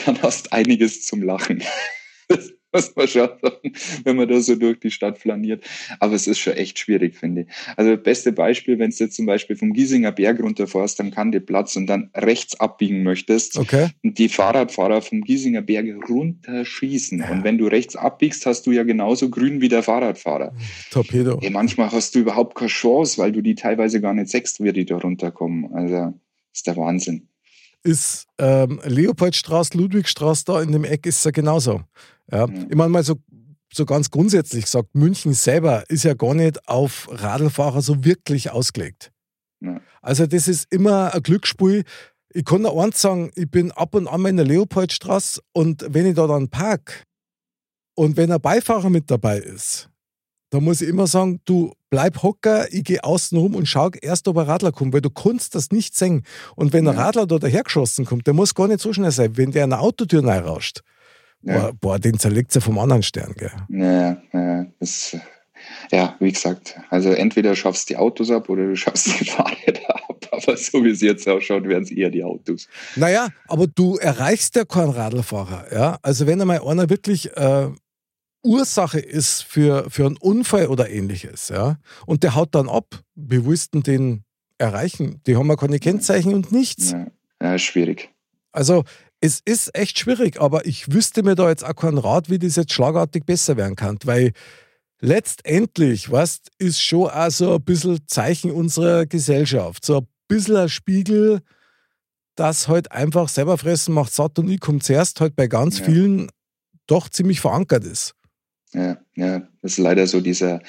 dann 0.06 0.22
hast 0.22 0.54
einiges 0.54 1.04
zum 1.04 1.22
Lachen. 1.22 1.64
muss 2.74 2.96
man 2.96 3.08
schon 3.08 3.30
wenn 4.04 4.16
man 4.16 4.28
da 4.28 4.40
so 4.40 4.56
durch 4.56 4.80
die 4.80 4.92
Stadt 4.92 5.18
flaniert. 5.18 5.64
Aber 6.00 6.14
es 6.14 6.28
ist 6.28 6.40
schon 6.40 6.54
echt 6.54 6.80
schwierig, 6.80 7.16
finde 7.16 7.42
ich. 7.42 7.48
Also 7.78 7.96
beste 7.98 8.31
Beispiel, 8.31 8.80
wenn 8.80 8.90
du 8.90 8.96
jetzt 8.98 9.16
zum 9.16 9.25
Beispiel 9.25 9.56
vom 9.56 9.74
Giesinger 9.74 10.12
Berg 10.12 10.42
runterfährst, 10.42 11.00
dann 11.00 11.12
kann 11.12 11.31
der 11.31 11.40
Platz 11.40 11.75
und 11.75 11.88
dann 11.88 12.10
rechts 12.16 12.60
abbiegen 12.60 13.04
möchtest 13.04 13.58
okay. 13.58 13.90
und 14.04 14.18
die 14.18 14.30
Fahrradfahrer 14.30 15.02
vom 15.02 15.22
Giesinger 15.22 15.62
Berg 15.62 15.88
runterschießen. 16.10 17.20
Ja. 17.20 17.31
Und 17.31 17.44
wenn 17.44 17.58
du 17.58 17.68
rechts 17.68 17.96
abbiegst, 17.96 18.46
hast 18.46 18.66
du 18.68 18.72
ja 18.72 18.84
genauso 18.84 19.30
grün 19.30 19.62
wie 19.62 19.70
der 19.70 19.84
Fahrradfahrer. 19.84 20.54
Torpedo. 20.92 21.40
Ey, 21.42 21.50
manchmal 21.50 21.92
hast 21.92 22.16
du 22.16 22.20
überhaupt 22.20 22.56
keine 22.56 22.70
Chance, 22.70 23.22
weil 23.22 23.31
du 23.31 23.42
die 23.42 23.56
teilweise 23.56 24.02
gar 24.02 24.14
nicht 24.14 24.30
sechst, 24.30 24.64
wie 24.64 24.72
die 24.72 24.86
da 24.86 24.98
runterkommen. 24.98 25.74
Also 25.74 26.14
ist 26.54 26.68
der 26.68 26.78
Wahnsinn 26.78 27.28
ist 27.84 28.28
ähm, 28.38 28.82
Leopoldstraße, 28.84 29.78
Ludwigstraße 29.78 30.46
da 30.46 30.62
in 30.62 30.72
dem 30.72 30.84
Eck 30.84 31.06
ist 31.06 31.24
ja 31.26 31.32
genauso. 31.32 31.84
Ja. 32.32 32.48
Mhm. 32.48 32.68
Ich 32.70 32.76
meine 32.76 32.90
mal 32.90 33.04
so, 33.04 33.16
so 33.72 33.86
ganz 33.86 34.10
grundsätzlich 34.10 34.66
gesagt, 34.66 34.96
München 34.96 35.34
selber 35.34 35.84
ist 35.90 36.04
ja 36.04 36.14
gar 36.14 36.34
nicht 36.34 36.68
auf 36.68 37.08
Radlfahrer 37.12 37.82
so 37.82 38.06
wirklich 38.06 38.52
ausgelegt. 38.52 39.12
Mhm. 39.60 39.82
Also 40.02 40.26
das 40.26 40.48
ist 40.48 40.72
immer 40.72 41.14
ein 41.14 41.24
Glücksspiel. 41.24 41.84
Ich 42.30 42.46
kann 42.46 42.64
nur 42.64 42.82
eins 42.82 43.00
sagen, 43.00 43.32
ich 43.36 43.50
bin 43.50 43.72
ab 43.72 43.94
und 43.96 44.08
an 44.08 44.22
mal 44.22 44.30
in 44.30 44.38
der 44.38 44.46
Leopoldstraße 44.46 45.42
und 45.54 45.86
wenn 45.88 46.06
ich 46.06 46.16
da 46.16 46.26
dann 46.26 46.50
park 46.50 47.04
und 47.96 48.18
wenn 48.18 48.32
ein 48.32 48.42
Beifahrer 48.42 48.90
mit 48.90 49.12
dabei 49.12 49.38
ist, 49.38 49.90
da 50.54 50.60
muss 50.60 50.82
ich 50.82 50.88
immer 50.88 51.08
sagen, 51.08 51.42
du 51.46 51.74
bleib 51.90 52.22
hocker, 52.22 52.72
ich 52.72 52.84
gehe 52.84 53.04
außen 53.04 53.36
rum 53.36 53.56
und 53.56 53.66
schau 53.66 53.90
erst, 54.04 54.28
ob 54.28 54.38
ein 54.38 54.46
Radler 54.46 54.72
kommt, 54.72 54.94
weil 54.94 55.02
du 55.02 55.10
kannst 55.10 55.56
das 55.56 55.72
nicht 55.72 55.98
sehen. 55.98 56.24
Und 56.56 56.74
wenn 56.74 56.86
ja. 56.86 56.92
ein 56.92 56.98
Radler 56.98 57.26
da 57.26 57.40
dahergeschossen 57.40 58.06
kommt, 58.06 58.28
der 58.28 58.36
muss 58.36 58.54
gar 58.54 58.68
nicht 58.68 58.80
so 58.80 58.94
schnell 58.94 59.10
sein. 59.10 59.36
Wenn 59.36 59.52
der 59.52 59.64
eine 59.64 59.80
Autotür 59.80 60.24
rauscht, 60.24 60.82
ja. 61.42 61.58
boah, 61.58 61.74
boah, 61.74 62.00
den 62.00 62.20
zerlegt 62.20 62.56
er 62.56 62.62
vom 62.62 62.78
anderen 62.78 63.02
Stern. 63.02 63.34
Gell? 63.36 63.52
Ja, 63.70 64.22
ja, 64.32 64.68
das, 64.80 65.18
ja, 65.92 66.16
wie 66.20 66.32
gesagt, 66.32 66.80
also 66.92 67.10
entweder 67.10 67.56
schaffst 67.56 67.90
du 67.90 67.96
die 67.96 67.98
Autos 67.98 68.30
ab 68.30 68.48
oder 68.48 68.68
du 68.68 68.76
schaffst 68.76 69.08
die 69.08 69.26
Fahrräder 69.32 69.96
ab. 69.96 70.28
Aber 70.32 70.56
so 70.56 70.84
wie 70.84 70.92
es 70.92 71.02
jetzt 71.02 71.27
ausschaut, 71.27 71.68
werden 71.68 71.84
es 71.84 71.92
eher 71.92 72.12
die 72.12 72.24
Autos. 72.24 72.68
Naja, 72.96 73.30
aber 73.48 73.66
du 73.66 73.98
erreichst 73.98 74.56
ja 74.56 74.66
keinen 74.66 74.92
Radlfahrer. 74.92 75.74
Ja? 75.74 75.98
Also 76.04 76.27
wenn 76.27 76.39
einmal 76.39 76.62
einer 76.62 76.92
wirklich 76.92 77.36
äh, 77.36 77.70
Ursache 78.44 79.00
ist 79.00 79.44
für, 79.44 79.90
für 79.90 80.06
einen 80.06 80.18
Unfall 80.18 80.68
oder 80.68 80.90
ähnliches, 80.90 81.50
ja, 81.50 81.78
und 82.06 82.24
der 82.24 82.36
haut 82.36 82.54
dann 82.56 82.70
ab, 82.70 83.02
wie 83.16 83.46
willst 83.46 83.74
du 83.74 83.82
den 83.82 84.24
erreichen? 84.58 85.22
Die 85.26 85.36
haben 85.36 85.48
ja 85.48 85.56
keine 85.56 85.80
Kennzeichen 85.80 86.34
und 86.34 86.52
nichts. 86.52 86.92
Ja, 86.92 87.08
ja 87.42 87.58
schwierig. 87.58 88.10
Also 88.52 88.84
es 89.20 89.42
ist 89.44 89.76
echt 89.76 89.98
schwierig, 89.98 90.40
aber 90.40 90.66
ich 90.66 90.92
wüsste 90.92 91.24
mir 91.24 91.36
da 91.36 91.50
jetzt 91.50 91.64
auch 91.64 91.76
keinen 91.76 91.98
Rat, 91.98 92.30
wie 92.30 92.40
das 92.40 92.56
jetzt 92.56 92.74
schlagartig 92.74 93.26
besser 93.26 93.58
werden 93.58 93.76
kann, 93.76 93.98
weil 94.04 94.34
letztendlich, 95.00 96.12
was 96.12 96.42
ist 96.58 96.82
schon 96.82 97.10
auch 97.10 97.32
so 97.32 97.56
ein 97.56 97.64
bisschen 97.64 98.06
Zeichen 98.08 98.52
unserer 98.52 99.06
Gesellschaft, 99.06 99.86
so 99.86 100.00
ein 100.00 100.08
bisschen 100.28 100.58
ein 100.58 100.70
Spiegel, 100.70 101.42
dass 102.36 102.68
halt 102.68 102.92
einfach 102.92 103.30
selber 103.30 103.58
fressen 103.58 103.94
macht 103.94 104.14
satt 104.14 104.40
und 104.40 104.50
ich 104.50 104.60
komme 104.60 104.80
zuerst 104.80 105.22
halt 105.22 105.36
bei 105.36 105.48
ganz 105.48 105.80
ja. 105.80 105.86
vielen 105.86 106.30
doch 106.88 107.10
ziemlich 107.10 107.40
verankert 107.40 107.86
ist. 107.86 108.16
Ja, 108.74 108.98
ja, 109.15 109.39
das 109.62 109.74
ist 109.74 109.77
leider 109.77 110.08
so 110.08 110.20
dieser 110.20 110.60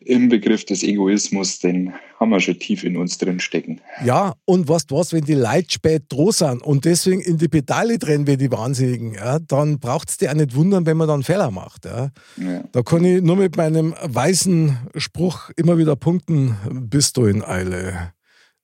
Inbegriff 0.00 0.64
des 0.64 0.82
Egoismus, 0.82 1.58
den 1.58 1.92
haben 2.18 2.30
wir 2.30 2.40
schon 2.40 2.58
tief 2.58 2.82
in 2.82 2.96
uns 2.96 3.18
drin 3.18 3.40
stecken. 3.40 3.80
Ja, 4.04 4.34
und 4.46 4.68
was 4.68 4.86
was, 4.88 5.12
wenn 5.12 5.24
die 5.24 5.34
Leute 5.34 5.70
spät 5.70 6.04
droh 6.08 6.32
sind 6.32 6.62
und 6.62 6.84
deswegen 6.84 7.20
in 7.20 7.36
die 7.36 7.48
Pedale 7.48 7.98
drehen 7.98 8.26
wie 8.26 8.36
die 8.36 8.50
Wahnsinnigen, 8.50 9.14
ja, 9.14 9.38
dann 9.38 9.78
braucht 9.80 10.08
es 10.08 10.16
dir 10.16 10.30
auch 10.30 10.34
nicht 10.34 10.54
wundern, 10.54 10.86
wenn 10.86 10.96
man 10.96 11.08
dann 11.08 11.22
Fehler 11.22 11.50
macht. 11.50 11.84
Ja. 11.84 12.10
ja. 12.36 12.64
Da 12.72 12.82
kann 12.82 13.04
ich 13.04 13.20
nur 13.20 13.36
mit 13.36 13.56
meinem 13.56 13.94
weißen 14.02 14.76
Spruch 14.96 15.50
immer 15.56 15.76
wieder 15.76 15.94
punkten, 15.94 16.56
bist 16.88 17.16
du 17.18 17.26
in 17.26 17.44
Eile, 17.44 18.14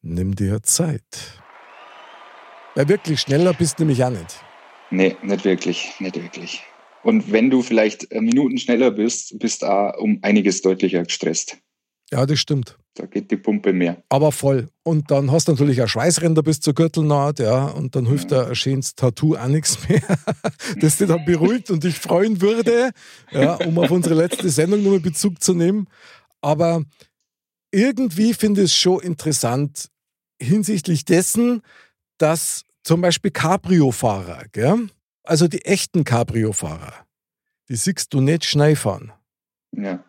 nimm 0.00 0.34
dir 0.34 0.62
Zeit. 0.62 1.42
Weil 2.74 2.88
wirklich 2.88 3.20
schneller 3.20 3.52
bist 3.52 3.78
du 3.78 3.82
nämlich 3.82 4.02
auch 4.02 4.10
nicht. 4.10 4.40
Nee, 4.90 5.16
nicht 5.22 5.44
wirklich, 5.44 5.92
nicht 5.98 6.16
wirklich. 6.16 6.62
Und 7.02 7.32
wenn 7.32 7.50
du 7.50 7.62
vielleicht 7.62 8.10
äh, 8.12 8.20
Minuten 8.20 8.58
schneller 8.58 8.90
bist, 8.90 9.38
bist 9.38 9.62
du 9.62 9.92
um 9.98 10.18
einiges 10.22 10.62
deutlicher 10.62 11.04
gestresst. 11.04 11.58
Ja, 12.10 12.24
das 12.24 12.38
stimmt. 12.38 12.78
Da 12.94 13.06
geht 13.06 13.30
die 13.30 13.36
Pumpe 13.36 13.72
mehr. 13.72 14.02
Aber 14.08 14.32
voll. 14.32 14.70
Und 14.82 15.10
dann 15.10 15.30
hast 15.30 15.46
du 15.46 15.52
natürlich 15.52 15.80
ein 15.80 15.88
Schweißränder 15.88 16.42
bis 16.42 16.58
zur 16.60 16.74
Gürtelnaht, 16.74 17.38
ja, 17.38 17.66
und 17.66 17.94
dann 17.94 18.06
hilft 18.06 18.32
ja. 18.32 18.46
ein 18.46 18.54
schönes 18.54 18.94
Tattoo 18.94 19.36
auch 19.36 19.46
nichts 19.46 19.88
mehr, 19.88 20.02
das 20.80 20.96
dich 20.96 21.06
dann 21.06 21.24
beruhigt 21.24 21.70
und 21.70 21.84
dich 21.84 21.98
freuen 21.98 22.40
würde, 22.40 22.90
ja, 23.30 23.54
um 23.54 23.78
auf 23.78 23.90
unsere 23.90 24.14
letzte 24.14 24.48
Sendung 24.48 24.82
nochmal 24.82 25.00
Bezug 25.00 25.42
zu 25.42 25.54
nehmen. 25.54 25.86
Aber 26.40 26.82
irgendwie 27.70 28.34
finde 28.34 28.62
ich 28.62 28.72
es 28.72 28.74
schon 28.74 29.00
interessant 29.00 29.90
hinsichtlich 30.40 31.04
dessen, 31.04 31.62
dass 32.16 32.64
zum 32.82 33.00
Beispiel 33.00 33.30
Cabrio-Fahrer, 33.30 34.44
also 35.28 35.48
die 35.48 35.64
echten 35.64 36.04
Cabrio-Fahrer, 36.04 36.94
die 37.68 37.76
siehst 37.76 38.14
du 38.14 38.20
nicht 38.20 38.44
schnell 38.44 38.76
fahren. 38.76 39.12
Ja. 39.72 40.04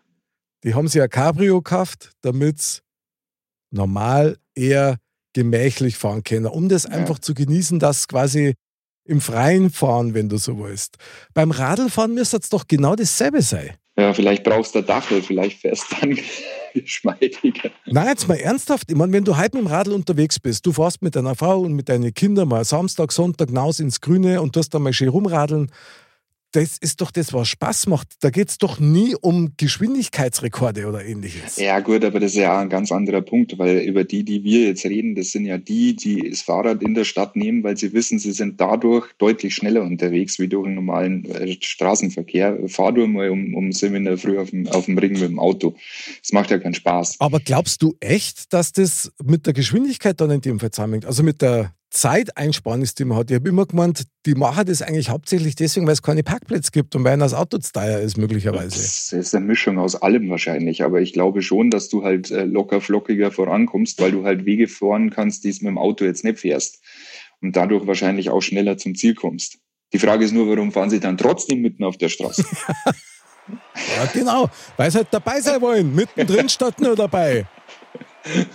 Die 0.64 0.74
haben 0.74 0.88
sich 0.88 1.02
ein 1.02 1.10
Cabrio 1.10 1.62
gekauft, 1.62 2.12
damit 2.22 2.60
sie 2.60 2.80
normal 3.72 4.38
eher 4.56 4.98
gemächlich 5.34 5.98
fahren 5.98 6.24
können, 6.24 6.48
um 6.48 6.70
das 6.70 6.84
ja. 6.84 6.92
einfach 6.92 7.20
zu 7.20 7.34
genießen, 7.34 7.80
dass 7.80 8.08
quasi 8.08 8.56
im 9.06 9.22
Freien 9.22 9.70
fahren, 9.70 10.14
wenn 10.14 10.30
du 10.30 10.38
so 10.38 10.60
willst. 10.60 10.98
Beim 11.34 11.52
Radlfahren 11.52 12.14
müsste 12.14 12.38
es 12.38 12.50
doch 12.50 12.68
genau 12.68 12.96
dasselbe 12.96 13.42
sein. 13.42 13.76
Ja, 13.98 14.14
vielleicht 14.14 14.44
brauchst 14.44 14.76
du 14.76 14.82
Dachel, 14.82 15.22
vielleicht 15.22 15.60
fährst 15.60 15.92
du 15.92 15.96
dann 16.00 16.20
geschmeidiger. 16.74 17.72
Nein, 17.86 18.08
jetzt 18.08 18.28
mal 18.28 18.36
ernsthaft. 18.36 18.90
Ich 18.90 18.98
meine, 18.98 19.12
wenn 19.14 19.24
du 19.24 19.38
heute 19.38 19.58
mit 19.58 19.66
dem 19.66 19.72
Radl 19.72 19.94
unterwegs 19.94 20.40
bist, 20.40 20.66
du 20.66 20.72
fährst 20.72 21.02
mit 21.02 21.16
deiner 21.16 21.36
Frau 21.36 21.62
und 21.62 21.74
mit 21.74 21.90
deinen 21.90 22.14
Kindern 22.14 22.48
mal 22.48 22.64
Samstag, 22.66 23.12
Sonntag 23.12 23.50
hinaus 23.50 23.80
ins 23.80 24.02
Grüne 24.02 24.42
und 24.42 24.54
tust 24.54 24.74
dann 24.74 24.84
mal 24.84 24.94
schön 24.94 25.10
rumradeln, 25.10 25.72
das 26.52 26.78
ist 26.78 27.02
doch 27.02 27.12
das, 27.12 27.34
was 27.34 27.48
Spaß 27.48 27.88
macht. 27.88 28.08
Da 28.22 28.30
geht 28.30 28.50
es 28.50 28.58
doch 28.58 28.80
nie 28.80 29.16
um 29.20 29.54
Geschwindigkeitsrekorde 29.58 30.88
oder 30.88 31.06
ähnliches. 31.06 31.58
Ja, 31.58 31.80
gut, 31.80 32.04
aber 32.04 32.20
das 32.20 32.32
ist 32.32 32.38
ja 32.38 32.60
ein 32.60 32.70
ganz 32.70 32.92
anderer 32.92 33.22
Punkt, 33.22 33.58
weil 33.58 33.80
über 33.80 34.04
die, 34.04 34.24
die 34.24 34.44
wir 34.44 34.68
jetzt 34.68 34.86
reden, 34.86 35.16
das 35.16 35.32
sind 35.32 35.46
ja 35.46 35.58
die, 35.58 35.96
die 35.96 36.30
das 36.30 36.42
Fahrrad 36.42 36.82
in 36.82 36.96
der 36.96 37.04
Stadt 37.04 37.36
nehmen, 37.36 37.64
weil 37.64 37.78
sie 37.78 37.94
wissen, 37.94 38.20
sie 38.20 38.32
sind 38.32 38.60
dadurch 38.60 39.08
deutlich 39.18 39.54
schneller 39.54 39.84
unterwegs 39.84 40.40
wie 40.40 40.48
durch 40.48 40.66
einen 40.66 40.76
normalen 40.76 41.26
äh, 41.26 41.58
Straßenverkehr. 41.62 42.58
Fahr 42.68 42.94
du 42.94 43.06
mal 43.08 43.30
um, 43.30 43.54
um 43.54 43.72
sieben 43.72 43.96
in 43.96 44.06
der 44.06 44.18
Früh 44.18 44.40
auf 44.40 44.50
dem, 44.50 44.68
auf 44.68 44.86
dem 44.86 44.98
Ring 44.98 45.14
mit 45.14 45.22
dem 45.22 45.40
Auto. 45.40 45.76
Das 46.22 46.32
macht 46.34 46.52
ja 46.52 46.58
keinen 46.58 46.74
Spaß. 46.74 47.18
Aber 47.20 47.40
glaubst 47.40 47.82
du 47.84 47.96
echt, 48.00 48.54
dass 48.54 48.72
das 48.72 49.12
mit 49.24 49.46
der 49.46 49.54
Geschwindigkeit 49.54 50.20
dann 50.20 50.32
in 50.32 50.42
dem 50.42 50.60
Fall 50.60 50.72
zusammenhängt? 50.72 51.06
Also 51.06 51.24
mit 51.24 51.42
der 51.42 51.74
Zeiteinsparnis, 51.92 52.94
die 52.94 53.06
man 53.06 53.18
hat. 53.18 53.32
Ich 53.32 53.36
habe 53.36 53.50
immer 53.50 53.66
gemeint, 53.66 54.04
die 54.26 54.36
machen 54.36 54.66
das 54.66 54.82
eigentlich 54.82 55.10
hauptsächlich 55.10 55.56
deswegen, 55.56 55.88
weil 55.88 55.94
es 55.94 56.04
keine 56.04 56.24
Parkplätze 56.24 56.72
gibt 56.72 56.96
und 56.96 57.04
weil 57.04 57.18
das 57.18 57.34
Auto 57.34 57.58
zu 57.58 57.72
teuer 57.72 58.00
ist, 58.00 58.18
möglicherweise. 58.18 58.78
Das 58.78 59.12
ist 59.12 59.36
eine 59.36 59.46
Mischung 59.46 59.80
aus 59.80 59.96
allem 59.96 60.30
wahrscheinlich, 60.30 60.84
aber 60.84 61.02
ich 61.02 61.14
glaube 61.14 61.42
schon, 61.42 61.72
dass 61.72 61.90
du 61.90 62.04
halt 62.04 62.30
äh, 62.30 62.46
locker 62.46 62.82
flockiger 62.82 63.32
vorankommst, 63.32 64.00
weil 64.02 64.12
du 64.12 64.24
halt 64.24 64.46
Wege 64.46 64.68
fahren 64.68 65.10
kannst, 65.10 65.44
die 65.44 65.50
es 65.50 65.62
mit 65.62 65.70
dem 65.70 65.78
Auto 65.78 66.06
jetzt 66.06 66.24
nicht 66.24 66.40
fährst 66.40 66.80
und 67.42 67.56
dadurch 67.56 67.88
wahrscheinlich 67.88 68.30
auch 68.30 68.42
schneller 68.42 68.78
zum 68.78 68.96
Ziel 68.96 69.16
kommst. 69.16 69.58
Die 69.92 70.00
Frage 70.00 70.24
ist 70.24 70.32
nur, 70.32 70.48
warum 70.48 70.72
fahren 70.72 70.92
sie 70.92 71.00
dann 71.00 71.18
trotzdem 71.18 71.62
mitten 71.62 71.84
auf 71.84 71.98
der 71.98 72.10
Straße? 72.10 72.46
ja, 73.48 74.06
genau, 74.14 74.50
weil 74.78 74.92
sie 74.92 75.00
halt 75.00 75.08
dabei 75.10 75.42
sein 75.42 75.60
wollen, 75.62 75.96
mittendrin 75.96 76.50
statt 76.50 76.80
nur 76.80 76.96
dabei. 76.96 77.48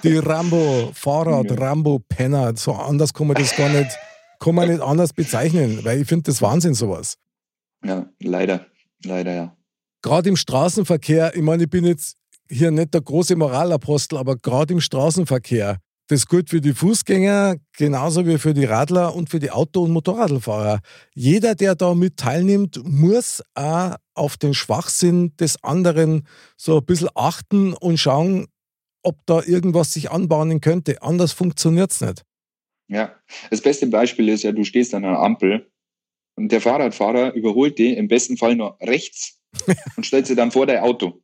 Die 0.03 0.17
Rambo-Fahrrad, 0.17 1.51
ja. 1.51 1.57
Rambo-Penner, 1.57 2.57
so 2.57 2.73
anders 2.73 3.13
kann 3.13 3.27
man 3.27 3.37
das 3.37 3.57
gar 3.57 3.69
nicht, 3.69 3.91
kann 4.39 4.55
man 4.55 4.69
nicht 4.69 4.81
anders 4.81 5.13
bezeichnen, 5.13 5.81
weil 5.85 6.03
ich 6.03 6.09
finde 6.09 6.25
das 6.25 6.43
Wahnsinn, 6.43 6.75
sowas. 6.75 7.17
Ja, 7.85 8.07
leider, 8.21 8.67
leider, 9.05 9.35
ja. 9.35 9.57
Gerade 10.03 10.29
im 10.29 10.37
Straßenverkehr, 10.37 11.35
ich 11.35 11.43
meine, 11.43 11.65
ich 11.65 11.71
bin 11.71 11.85
jetzt 11.85 12.17
hier 12.49 12.71
nicht 12.71 12.93
der 12.93 13.01
große 13.01 13.37
Moralapostel, 13.37 14.19
aber 14.19 14.37
gerade 14.37 14.75
im 14.75 14.81
Straßenverkehr, 14.81 15.79
das 16.09 16.27
gilt 16.27 16.51
für 16.51 16.61
die 16.61 16.75
Fußgänger 16.75 17.57
genauso 17.77 18.27
wie 18.27 18.37
für 18.37 18.53
die 18.53 18.67
Radler 18.67 19.15
und 19.15 19.31
für 19.31 19.39
die 19.39 19.51
Auto- 19.51 19.85
und 19.85 19.93
Motorradfahrer. 19.93 20.81
Jeder, 21.15 21.55
der 21.55 21.75
da 21.75 21.95
mit 21.95 22.19
teilnimmt, 22.19 22.83
muss 22.85 23.43
auch 23.55 23.97
auf 24.13 24.37
den 24.37 24.53
Schwachsinn 24.53 25.35
des 25.39 25.63
anderen 25.65 26.27
so 26.59 26.79
ein 26.79 26.85
bisschen 26.85 27.09
achten 27.15 27.73
und 27.73 27.99
schauen, 27.99 28.47
ob 29.05 29.25
da 29.27 29.43
irgendwas 29.45 29.93
sich 29.93 30.11
anbahnen 30.11 30.61
könnte. 30.61 31.03
Anders 31.03 31.33
funktioniert 31.33 31.93
es 31.93 32.01
nicht. 32.01 32.25
Ja, 32.89 33.15
das 33.51 33.63
beste 33.63 33.87
Beispiel 33.87 34.29
ist 34.29 34.43
ja, 34.43 34.53
du 34.53 34.65
stehst 34.65 34.95
an 34.95 35.05
einer 35.05 35.19
Ampel 35.19 35.71
und 36.37 36.53
der 36.53 36.61
Fahrradfahrer 36.61 37.33
überholt 37.35 37.79
dich 37.79 37.97
im 37.97 38.09
besten 38.09 38.37
Fall 38.37 38.57
nur 38.57 38.77
rechts 38.81 39.41
und 39.97 40.05
stellt 40.05 40.27
sich 40.27 40.37
dann 40.37 40.51
vor 40.51 40.67
dein 40.67 40.81
Auto. 40.81 41.23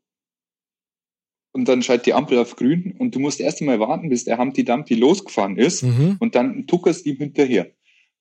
Und 1.52 1.68
dann 1.68 1.82
schaltet 1.82 2.06
die 2.06 2.14
Ampel 2.14 2.38
auf 2.38 2.54
grün 2.54 2.94
und 2.98 3.14
du 3.14 3.18
musst 3.18 3.40
erst 3.40 3.60
einmal 3.60 3.80
warten, 3.80 4.08
bis 4.08 4.24
der 4.24 4.38
Humpty 4.38 4.64
Dumpty 4.64 4.94
losgefahren 4.94 5.58
ist 5.58 5.82
mhm. 5.82 6.16
und 6.20 6.36
dann 6.36 6.66
tuckerst 6.68 7.04
ihm 7.06 7.16
hinterher. 7.16 7.72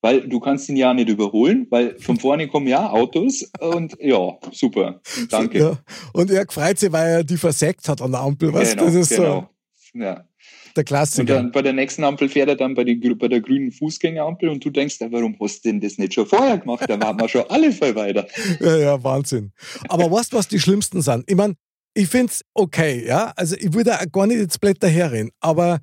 Weil 0.01 0.27
du 0.27 0.39
kannst 0.39 0.69
ihn 0.69 0.77
ja 0.77 0.93
nicht 0.93 1.09
überholen, 1.09 1.67
weil 1.69 1.97
von 1.99 2.17
vorne 2.19 2.47
kommen 2.47 2.67
ja 2.67 2.89
Autos 2.89 3.51
und 3.59 3.97
ja, 3.99 4.37
super. 4.51 5.01
Danke. 5.29 5.59
Ja. 5.59 5.77
Und 6.13 6.31
er 6.31 6.45
freut 6.49 6.79
sich, 6.79 6.91
weil 6.91 7.09
er 7.09 7.23
die 7.23 7.37
versägt 7.37 7.87
hat 7.89 8.01
an 8.01 8.11
der 8.11 8.21
Ampel. 8.21 8.53
Was? 8.53 8.71
Genau, 8.71 8.85
das 8.85 8.95
ist 8.95 9.09
genau. 9.09 9.49
so. 9.93 9.99
Ja. 9.99 10.25
Der 10.75 10.83
Klassiker. 10.83 11.21
Und 11.21 11.27
dann 11.29 11.51
bei 11.51 11.61
der 11.61 11.73
nächsten 11.73 12.03
Ampel 12.03 12.29
fährt 12.29 12.47
er 12.47 12.55
dann 12.55 12.75
bei, 12.75 12.83
die, 12.83 12.95
bei 12.95 13.27
der 13.27 13.41
grünen 13.41 13.71
Fußgängerampel 13.71 14.49
und 14.49 14.63
du 14.63 14.69
denkst, 14.69 14.97
warum 15.09 15.35
hast 15.39 15.65
du 15.65 15.69
denn 15.69 15.81
das 15.81 15.97
nicht 15.97 16.13
schon 16.13 16.25
vorher 16.25 16.57
gemacht? 16.57 16.85
Da 16.87 17.01
waren 17.01 17.19
wir 17.19 17.27
schon 17.27 17.43
alle 17.49 17.71
voll 17.71 17.95
weiter. 17.95 18.27
Ja, 18.59 18.77
ja, 18.77 19.03
Wahnsinn. 19.03 19.51
Aber 19.89 20.09
weißt 20.11 20.31
du, 20.31 20.37
was 20.37 20.47
die 20.47 20.59
schlimmsten 20.59 21.01
sind? 21.01 21.23
Ich 21.27 21.35
meine, 21.35 21.55
ich 21.93 22.07
finde 22.07 22.31
es 22.31 22.45
okay, 22.53 23.05
ja. 23.05 23.33
Also 23.35 23.55
ich 23.57 23.73
würde 23.73 23.97
gar 24.11 24.27
nicht 24.27 24.39
jetzt 24.39 24.61
Blätter 24.61 24.87
herreden, 24.87 25.31
aber 25.39 25.79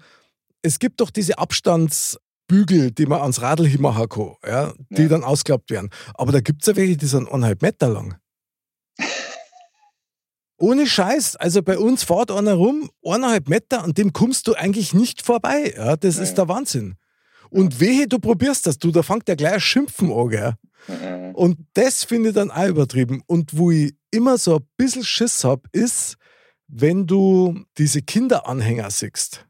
es 0.63 0.79
gibt 0.79 1.01
doch 1.01 1.11
diese 1.11 1.39
Abstands- 1.39 2.19
Bügel, 2.47 2.91
die 2.91 3.07
man 3.07 3.21
ans 3.21 3.43
Radl 3.43 3.67
hinmachen 3.67 4.09
kann, 4.09 4.35
ja, 4.47 4.73
die 4.91 5.03
ja. 5.03 5.09
dann 5.09 5.25
ausgeklappt 5.25 5.71
werden. 5.71 5.91
Aber 6.15 6.33
da 6.33 6.41
gibt 6.41 6.63
es 6.63 6.69
ja 6.69 6.77
welche, 6.77 6.97
die 6.97 7.07
sind 7.07 7.29
eineinhalb 7.29 7.63
Meter 7.63 7.89
lang. 7.89 8.17
Ohne 10.59 10.87
Scheiß, 10.87 11.37
also 11.37 11.63
bei 11.63 11.77
uns 11.79 12.05
fährt 12.05 12.31
einer 12.31 12.55
rum, 12.55 12.91
eineinhalb 13.05 13.49
Meter, 13.49 13.83
an 13.85 13.93
dem 13.93 14.13
kommst 14.13 14.47
du 14.47 14.55
eigentlich 14.55 14.95
nicht 14.95 15.23
vorbei. 15.23 15.75
Ja, 15.77 15.97
das 15.97 16.17
ja. 16.17 16.23
ist 16.23 16.35
der 16.35 16.49
Wahnsinn. 16.49 16.97
Und 17.51 17.79
wehe, 17.79 18.09
du 18.09 18.19
probierst 18.19 18.67
das, 18.67 18.79
du, 18.79 18.91
da 18.91 19.03
fängt 19.03 19.29
der 19.29 19.37
gleich 19.37 19.63
Schimpfen 19.63 20.11
an, 20.11 20.29
gell? 20.29 20.55
Ja. 20.89 21.31
Und 21.33 21.59
das 21.75 22.05
finde 22.05 22.31
ich 22.31 22.35
dann 22.35 22.51
auch 22.51 22.67
übertrieben. 22.67 23.23
Und 23.27 23.57
wo 23.57 23.71
ich 23.71 23.95
immer 24.11 24.39
so 24.39 24.57
ein 24.57 24.67
bisschen 24.77 25.05
Schiss 25.05 25.45
habe, 25.45 25.63
ist, 25.73 26.17
wenn 26.69 27.07
du 27.07 27.65
diese 27.77 28.03
Kinderanhänger 28.03 28.91
siehst. 28.91 29.47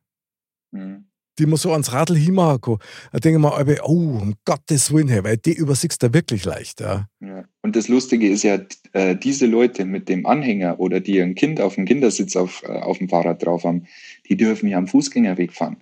Mhm 0.73 1.07
die 1.38 1.47
man 1.47 1.57
so 1.57 1.73
ans 1.73 1.93
Radl 1.93 2.16
hinmachen 2.16 2.61
kann. 2.61 2.78
Da 3.12 3.19
denke 3.19 3.38
ich 3.38 3.66
mir, 3.66 3.81
oh, 3.85 4.19
um 4.23 4.35
Gottes 4.45 4.93
Willen, 4.93 5.25
weil 5.25 5.37
die 5.37 5.55
übersiegst 5.55 6.02
du 6.02 6.12
wirklich 6.12 6.45
leicht. 6.45 6.81
Ja. 6.81 7.09
ja. 7.21 7.45
Und 7.62 7.76
das 7.76 7.88
Lustige 7.88 8.28
ist 8.28 8.43
ja, 8.43 8.59
äh, 8.93 9.16
diese 9.16 9.47
Leute 9.47 9.85
mit 9.85 10.09
dem 10.09 10.26
Anhänger 10.26 10.78
oder 10.81 11.00
die 11.00 11.21
ein 11.21 11.35
Kind 11.35 11.61
auf 11.61 11.75
dem 11.75 11.85
Kindersitz 11.85 12.37
auf, 12.37 12.62
äh, 12.62 12.69
auf 12.69 12.99
dem 12.99 13.09
Fahrrad 13.09 13.45
drauf 13.45 13.64
haben, 13.64 13.87
die 14.28 14.37
dürfen 14.37 14.69
ja 14.69 14.78
am 14.78 14.87
Fußgängerweg 14.87 15.52
fahren. 15.52 15.78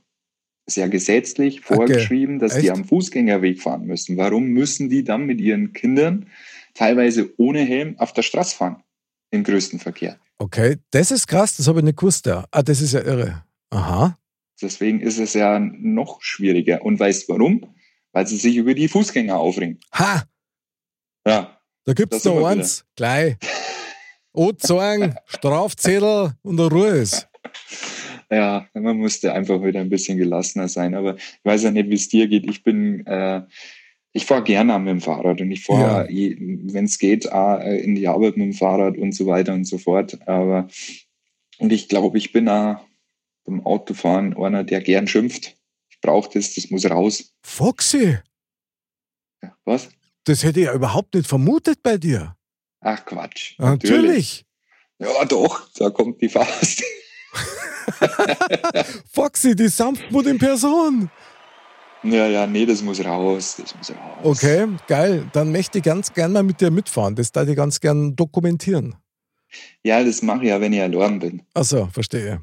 Ist 0.67 0.77
ja 0.77 0.87
gesetzlich 0.87 1.61
vorgeschrieben, 1.61 2.37
okay. 2.37 2.47
dass 2.47 2.55
Echt? 2.55 2.65
die 2.65 2.71
am 2.71 2.85
Fußgängerweg 2.85 3.61
fahren 3.61 3.85
müssen. 3.85 4.17
Warum 4.17 4.47
müssen 4.47 4.89
die 4.89 5.05
dann 5.05 5.27
mit 5.27 5.41
ihren 5.41 5.75
Kindern 5.75 6.27
teilweise 6.73 7.31
ohne 7.37 7.61
Helm 7.61 7.99
auf 7.99 8.15
der 8.15 8.23
Straße 8.23 8.57
fahren? 8.57 8.83
Im 9.31 9.45
größten 9.45 9.79
Verkehr. 9.79 10.19
Okay, 10.39 10.77
das 10.91 11.11
ist 11.11 11.27
krass, 11.27 11.57
das 11.57 11.69
habe 11.69 11.81
ich 11.81 11.85
nicht 11.85 11.99
gewusst. 11.99 12.27
Ja. 12.27 12.47
Ah, 12.51 12.63
das 12.63 12.81
ist 12.81 12.95
ja 12.95 13.01
irre. 13.01 13.45
Aha. 13.71 14.17
Deswegen 14.65 15.01
ist 15.01 15.19
es 15.19 15.35
ja 15.35 15.59
noch 15.59 16.23
schwieriger. 16.23 16.83
Und 16.83 16.99
weißt 16.99 17.29
warum? 17.29 17.75
Weil 18.13 18.27
sie 18.27 18.37
sich 18.37 18.57
über 18.57 18.75
die 18.75 18.89
Fußgänger 18.89 19.37
aufringen. 19.37 19.79
Ha! 19.93 20.25
Ja. 21.27 21.61
Da 21.85 21.93
gibt 21.93 22.15
es 22.15 22.25
noch 22.25 22.45
eins, 22.47 22.85
gleich. 22.97 23.37
Ozorn, 24.33 25.15
Strafzettel 25.27 26.33
und 26.43 26.57
der 26.57 26.67
Ruhe 26.67 26.89
ist. 26.89 27.29
Ja, 28.31 28.67
man 28.73 28.97
musste 28.97 29.33
einfach 29.33 29.63
wieder 29.63 29.81
ein 29.81 29.91
bisschen 29.91 30.19
gelassener 30.19 30.67
sein. 30.67 30.95
Aber 30.95 31.15
ich 31.17 31.45
weiß 31.45 31.65
ja 31.65 31.71
nicht, 31.71 31.91
wie 31.91 31.95
es 31.95 32.09
dir 32.09 32.27
geht. 32.27 32.49
Ich 32.49 32.65
bin, 32.65 33.07
äh, 33.07 33.43
ich 34.13 34.25
fahre 34.25 34.43
gerne 34.43 34.77
mit 34.79 34.89
dem 34.89 35.01
Fahrrad 35.01 35.41
und 35.41 35.53
ich 35.53 35.63
fahre, 35.63 36.11
ja. 36.11 36.37
wenn 36.41 36.87
es 36.87 36.99
geht, 36.99 37.27
äh, 37.27 37.77
in 37.85 37.95
die 37.95 38.09
Arbeit 38.09 38.37
mit 38.37 38.47
dem 38.47 38.53
Fahrrad 38.55 38.97
und 38.97 39.13
so 39.13 39.27
weiter 39.27 39.53
und 39.53 39.67
so 39.67 39.79
fort. 39.79 40.19
Aber 40.27 40.67
und 41.59 41.73
ich 41.73 41.89
glaube, 41.89 42.19
ich 42.19 42.33
bin 42.33 42.49
auch 42.49 42.81
beim 43.45 43.65
Autofahren 43.65 44.37
einer, 44.37 44.65
der 44.65 44.81
gern 44.81 45.07
schimpft. 45.07 45.57
Ich 45.89 46.01
brauche 46.01 46.31
das, 46.33 46.55
das 46.55 46.71
muss 46.71 46.89
raus. 46.89 47.35
Foxy! 47.43 48.19
Ja, 49.43 49.57
was? 49.65 49.89
Das 50.25 50.43
hätte 50.43 50.61
ich 50.61 50.67
ja 50.67 50.75
überhaupt 50.75 51.15
nicht 51.15 51.29
vermutet 51.29 51.83
bei 51.83 51.99
dir. 51.99 52.37
Ach 52.81 53.05
Quatsch. 53.05 53.55
Natürlich. 53.59 53.93
natürlich. 53.93 54.47
Ja, 54.99 55.25
doch, 55.25 55.69
da 55.77 55.91
kommt 55.91 56.21
die 56.21 56.29
fast. 56.29 56.83
Foxy, 59.13 59.55
die 59.55 59.69
Sanftmut 59.69 60.27
in 60.27 60.39
Person. 60.39 61.11
Ja, 62.03 62.27
ja, 62.27 62.47
nee, 62.47 62.67
das 62.67 62.83
muss 62.83 63.03
raus. 63.03 63.57
Das 63.59 63.75
muss 63.77 63.91
raus. 63.91 64.19
Okay, 64.23 64.69
geil. 64.87 65.27
Dann 65.33 65.53
möchte 65.53 65.79
ich 65.79 65.85
ganz 65.85 66.13
gern 66.13 66.33
mal 66.33 66.43
mit 66.43 66.61
dir 66.61 66.71
mitfahren. 66.71 67.15
Das 67.15 67.33
darf 67.33 67.49
ich 67.49 67.57
ganz 67.57 67.81
gern 67.81 68.15
dokumentieren. 68.15 68.95
Ja, 69.83 70.03
das 70.05 70.21
mache 70.21 70.43
ich 70.45 70.49
ja, 70.51 70.61
wenn 70.61 70.73
ich 70.73 70.83
allein 70.83 71.19
bin. 71.19 71.43
Achso, 71.55 71.87
verstehe. 71.87 72.43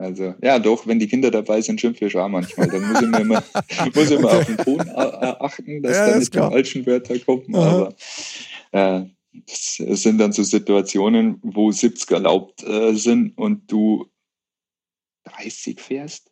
Also, 0.00 0.34
ja, 0.42 0.58
doch, 0.58 0.86
wenn 0.86 0.98
die 0.98 1.06
Kinder 1.06 1.30
dabei 1.30 1.60
sind, 1.60 1.78
schimpfe 1.78 2.06
ich 2.06 2.16
auch 2.16 2.26
manchmal. 2.26 2.68
Dann 2.68 2.90
muss 2.90 3.02
ich 3.02 3.08
mir 3.08 3.20
immer, 3.20 3.44
muss 3.94 4.10
ich 4.10 4.18
immer 4.18 4.32
auf 4.32 4.46
den 4.46 4.56
Ton 4.56 4.80
achten, 4.80 5.82
dass 5.82 5.94
ja, 5.94 6.08
da 6.08 6.18
nicht 6.18 6.34
die 6.34 6.38
falschen 6.38 6.86
Wörter 6.86 7.18
kommen. 7.18 7.54
Aha. 7.54 7.92
Aber 8.72 9.02
äh, 9.02 9.06
das 9.46 10.02
sind 10.02 10.16
dann 10.16 10.32
so 10.32 10.42
Situationen, 10.42 11.38
wo 11.42 11.70
70 11.70 12.10
erlaubt 12.12 12.62
äh, 12.66 12.94
sind 12.94 13.36
und 13.36 13.70
du 13.70 14.06
30 15.24 15.78
fährst 15.78 16.30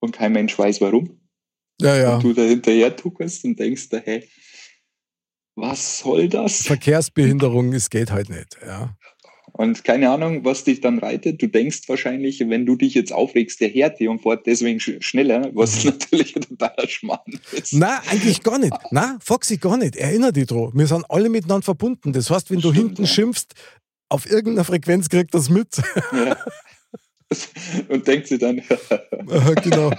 und 0.00 0.12
kein 0.12 0.32
Mensch 0.32 0.58
weiß 0.58 0.82
warum. 0.82 1.18
Ja, 1.80 1.96
ja. 1.96 2.16
Und 2.16 2.24
du 2.24 2.34
da 2.34 2.42
hinterher 2.42 2.94
tuckerst 2.94 3.42
und 3.46 3.58
denkst, 3.58 3.88
hey, 3.90 4.28
was 5.54 6.00
soll 6.00 6.28
das? 6.28 6.66
Verkehrsbehinderung, 6.66 7.72
es 7.72 7.88
geht 7.88 8.10
halt 8.10 8.28
nicht, 8.28 8.58
ja. 8.62 8.94
Und 9.56 9.84
keine 9.84 10.10
Ahnung, 10.10 10.44
was 10.44 10.64
dich 10.64 10.82
dann 10.82 10.98
reitet. 10.98 11.40
Du 11.40 11.46
denkst 11.46 11.88
wahrscheinlich, 11.88 12.40
wenn 12.40 12.66
du 12.66 12.76
dich 12.76 12.92
jetzt 12.92 13.10
aufregst, 13.10 13.58
der 13.62 13.70
Härte 13.70 14.10
und 14.10 14.20
fährt 14.20 14.44
deswegen 14.46 14.80
sch 14.80 14.98
schneller, 15.00 15.50
was 15.54 15.82
mhm. 15.82 15.90
natürlich 15.90 16.36
ein 16.36 16.42
totaler 16.42 16.86
Schmarrn 16.86 17.40
ist. 17.52 17.72
Na, 17.72 18.02
eigentlich 18.10 18.42
gar 18.42 18.58
nicht. 18.58 18.74
Na, 18.90 19.16
Foxy, 19.24 19.56
gar 19.56 19.78
nicht. 19.78 19.96
Erinner 19.96 20.30
dich 20.30 20.46
dran. 20.46 20.72
Wir 20.74 20.86
sind 20.86 21.06
alle 21.08 21.30
miteinander 21.30 21.64
verbunden. 21.64 22.12
Das 22.12 22.28
heißt, 22.28 22.50
wenn 22.50 22.60
du 22.60 22.70
Stimmt, 22.70 22.88
hinten 22.88 23.02
ja. 23.04 23.08
schimpfst, 23.08 23.54
auf 24.10 24.30
irgendeiner 24.30 24.64
Frequenz 24.64 25.08
kriegt 25.08 25.32
das 25.32 25.48
mit. 25.48 25.80
Ja. 26.12 26.36
Und 27.88 28.06
denkt 28.06 28.28
sie 28.28 28.38
dann. 28.38 28.60
genau. 29.64 29.90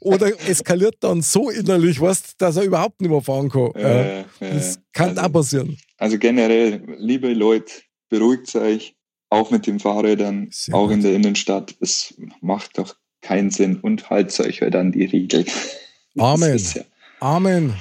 Oder 0.00 0.32
eskaliert 0.48 0.96
dann 1.00 1.22
so 1.22 1.48
innerlich 1.48 2.00
was, 2.00 2.36
dass 2.36 2.56
er 2.56 2.64
überhaupt 2.64 3.00
nicht 3.00 3.10
mehr 3.10 3.22
fahren 3.22 3.48
kann. 3.48 3.70
Ja, 3.76 4.24
das 4.40 4.80
kann 4.92 5.10
also, 5.10 5.20
auch 5.22 5.32
passieren. 5.32 5.78
Also 5.96 6.18
generell, 6.18 6.82
liebe 6.98 7.32
Leute, 7.32 7.72
beruhigt 8.10 8.54
euch, 8.56 8.94
auch 9.30 9.50
mit 9.50 9.66
den 9.66 9.78
Fahrrädern, 9.78 10.48
Sehr 10.50 10.74
auch 10.74 10.88
gut. 10.88 10.94
in 10.94 11.02
der 11.02 11.14
Innenstadt. 11.14 11.74
Es 11.80 12.14
macht 12.42 12.76
doch 12.76 12.96
keinen 13.22 13.50
Sinn 13.50 13.80
und 13.80 14.10
haltet 14.10 14.40
euch 14.40 14.60
halt 14.60 14.76
an 14.76 14.92
die 14.92 15.04
Regeln. 15.04 15.46
Amen. 16.18 16.58
Ja 16.74 16.82
Amen. 17.20 17.74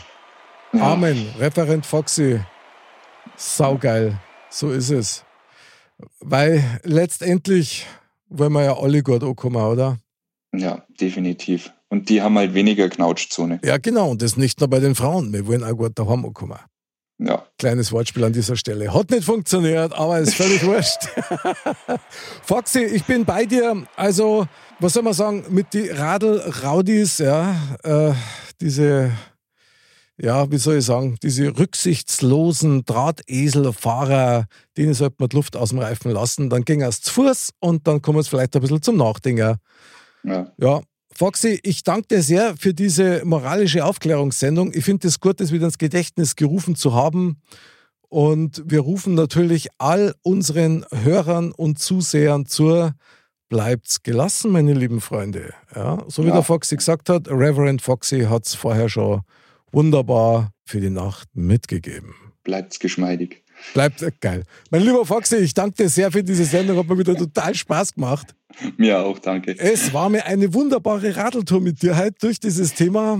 Ja. 0.73 0.93
Amen. 0.93 1.27
Referent 1.39 1.85
Foxy. 1.85 2.39
Saugeil. 3.35 4.19
So 4.49 4.69
ist 4.71 4.89
es. 4.89 5.23
Weil 6.19 6.63
letztendlich 6.83 7.87
wollen 8.27 8.53
wir 8.53 8.63
ja 8.63 8.77
alle 8.77 9.01
gut 9.01 9.23
ankommen, 9.23 9.61
oder? 9.63 9.97
Ja, 10.53 10.85
definitiv. 10.99 11.71
Und 11.89 12.09
die 12.09 12.21
haben 12.21 12.37
halt 12.37 12.53
weniger 12.53 12.87
Knautschzone. 12.89 13.59
Ja, 13.63 13.77
genau. 13.77 14.11
Und 14.11 14.21
das 14.21 14.37
nicht 14.37 14.59
nur 14.59 14.69
bei 14.69 14.79
den 14.79 14.93
Frauen. 14.93 15.33
Wir 15.33 15.47
wollen 15.47 15.63
auch 15.63 15.75
gut 15.75 15.97
daheim 15.97 16.25
ankommen. 16.25 16.59
Ja. 17.19 17.45
Kleines 17.57 17.91
Wortspiel 17.91 18.23
an 18.23 18.31
dieser 18.31 18.55
Stelle. 18.55 18.93
Hat 18.93 19.11
nicht 19.11 19.25
funktioniert, 19.25 19.93
aber 19.93 20.19
ist 20.19 20.35
völlig 20.35 20.63
wurscht. 20.65 21.09
Foxy, 22.43 22.79
ich 22.79 23.03
bin 23.03 23.25
bei 23.25 23.45
dir. 23.45 23.85
Also, 23.97 24.47
was 24.79 24.93
soll 24.93 25.03
man 25.03 25.13
sagen, 25.13 25.43
mit 25.49 25.73
die 25.73 25.89
Radl-Raudis, 25.89 27.17
ja, 27.17 27.55
äh, 27.83 28.13
diese, 28.61 29.11
ja, 30.17 30.49
wie 30.49 30.57
soll 30.57 30.77
ich 30.77 30.85
sagen, 30.85 31.17
diese 31.21 31.57
rücksichtslosen 31.57 32.85
Drahteselfahrer, 32.85 34.45
denen 34.77 34.93
sollte 34.93 35.17
man 35.19 35.27
die 35.27 35.35
Luft 35.35 35.57
aus 35.57 35.69
dem 35.69 35.79
Reifen 35.79 36.11
lassen. 36.11 36.49
Dann 36.49 36.63
ging 36.63 36.81
es 36.81 37.01
zu 37.01 37.11
Fuß 37.11 37.49
und 37.59 37.85
dann 37.85 38.01
kommen 38.01 38.19
wir 38.19 38.23
vielleicht 38.23 38.55
ein 38.55 38.61
bisschen 38.61 38.81
zum 38.81 38.95
Nachdenken. 38.95 39.57
Ja. 40.23 40.47
ja. 40.57 40.81
Foxy, 41.19 41.59
ich 41.63 41.83
danke 41.83 42.07
dir 42.07 42.23
sehr 42.23 42.55
für 42.55 42.73
diese 42.73 43.25
moralische 43.25 43.83
Aufklärungssendung. 43.83 44.71
Ich 44.73 44.85
finde 44.85 45.05
es 45.09 45.19
gut, 45.19 45.41
das 45.41 45.51
wieder 45.51 45.65
ins 45.65 45.77
Gedächtnis 45.77 46.37
gerufen 46.37 46.75
zu 46.75 46.93
haben. 46.93 47.41
Und 48.07 48.63
wir 48.65 48.79
rufen 48.79 49.15
natürlich 49.15 49.67
all 49.79 50.15
unseren 50.21 50.85
Hörern 50.93 51.51
und 51.51 51.77
Zusehern 51.77 52.45
zur 52.45 52.93
Bleibt's 53.49 54.01
gelassen, 54.01 54.51
meine 54.51 54.71
lieben 54.71 55.01
Freunde. 55.01 55.53
Ja, 55.75 56.05
so 56.07 56.23
wie 56.23 56.29
ja. 56.29 56.35
der 56.35 56.43
Foxy 56.43 56.77
gesagt 56.77 57.09
hat, 57.09 57.27
Reverend 57.27 57.81
Foxy 57.81 58.21
hat 58.21 58.45
es 58.45 58.55
vorher 58.55 58.87
schon 58.87 59.19
wunderbar 59.73 60.53
für 60.63 60.79
die 60.79 60.89
Nacht 60.89 61.27
mitgegeben. 61.33 62.15
Bleibt's 62.45 62.79
geschmeidig. 62.79 63.43
Bleibt 63.73 64.03
geil. 64.21 64.43
Mein 64.71 64.81
lieber 64.81 65.05
Foxy, 65.05 65.37
ich 65.37 65.53
danke 65.53 65.83
dir 65.83 65.89
sehr 65.89 66.11
für 66.11 66.23
diese 66.23 66.45
Sendung. 66.45 66.77
Hat 66.77 66.87
mir 66.87 66.97
wieder 66.97 67.15
total 67.15 67.53
Spaß 67.53 67.93
gemacht. 67.93 68.35
Mir 68.77 68.99
auch, 68.99 69.19
danke. 69.19 69.57
Es 69.57 69.93
war 69.93 70.09
mir 70.09 70.25
eine 70.25 70.53
wunderbare 70.53 71.15
Radeltour 71.15 71.61
mit 71.61 71.81
dir 71.81 71.97
heute 71.97 72.15
durch 72.19 72.39
dieses 72.39 72.73
Thema. 72.73 73.19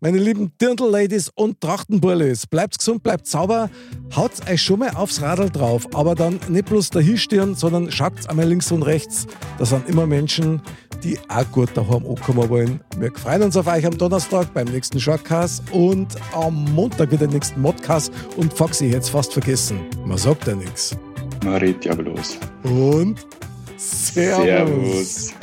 Meine 0.00 0.18
lieben 0.18 0.52
Dirndl-Ladies 0.60 1.30
und 1.34 1.62
Trachtenburlis, 1.62 2.46
bleibt 2.46 2.76
gesund, 2.76 3.02
bleibt 3.02 3.26
sauber, 3.26 3.70
haut 4.14 4.32
euch 4.50 4.60
schon 4.60 4.80
mal 4.80 4.90
aufs 4.90 5.22
Radl 5.22 5.48
drauf, 5.48 5.88
aber 5.94 6.14
dann 6.14 6.40
nicht 6.48 6.66
bloß 6.66 6.90
dahinstehen, 6.90 7.54
sondern 7.54 7.90
schaut 7.90 8.28
einmal 8.28 8.46
links 8.46 8.70
und 8.70 8.82
rechts. 8.82 9.26
Da 9.56 9.64
sind 9.64 9.88
immer 9.88 10.06
Menschen, 10.06 10.60
die 11.04 11.18
auch 11.28 11.50
gut 11.52 11.68
daheim 11.74 12.06
ankommen 12.06 12.48
wollen. 12.48 12.80
Wir 12.98 13.12
freuen 13.12 13.42
uns 13.42 13.56
auf 13.56 13.66
euch 13.66 13.84
am 13.86 13.96
Donnerstag 13.96 14.52
beim 14.54 14.66
nächsten 14.68 14.98
Shortcast 14.98 15.62
und 15.70 16.08
am 16.32 16.64
Montag 16.72 17.12
wieder 17.12 17.26
den 17.26 17.34
nächsten 17.34 17.60
Modcast. 17.60 18.10
Und 18.36 18.52
Foxy, 18.52 18.86
jetzt 18.86 19.10
fast 19.10 19.32
vergessen, 19.32 19.80
man 20.06 20.18
sagt 20.18 20.46
ja 20.46 20.54
nichts. 20.54 20.96
Man 21.44 21.56
redet 21.56 21.84
ja 21.84 21.94
bloß. 21.94 22.38
Und 22.64 23.26
Servus. 23.76 24.44
Servus. 24.44 25.34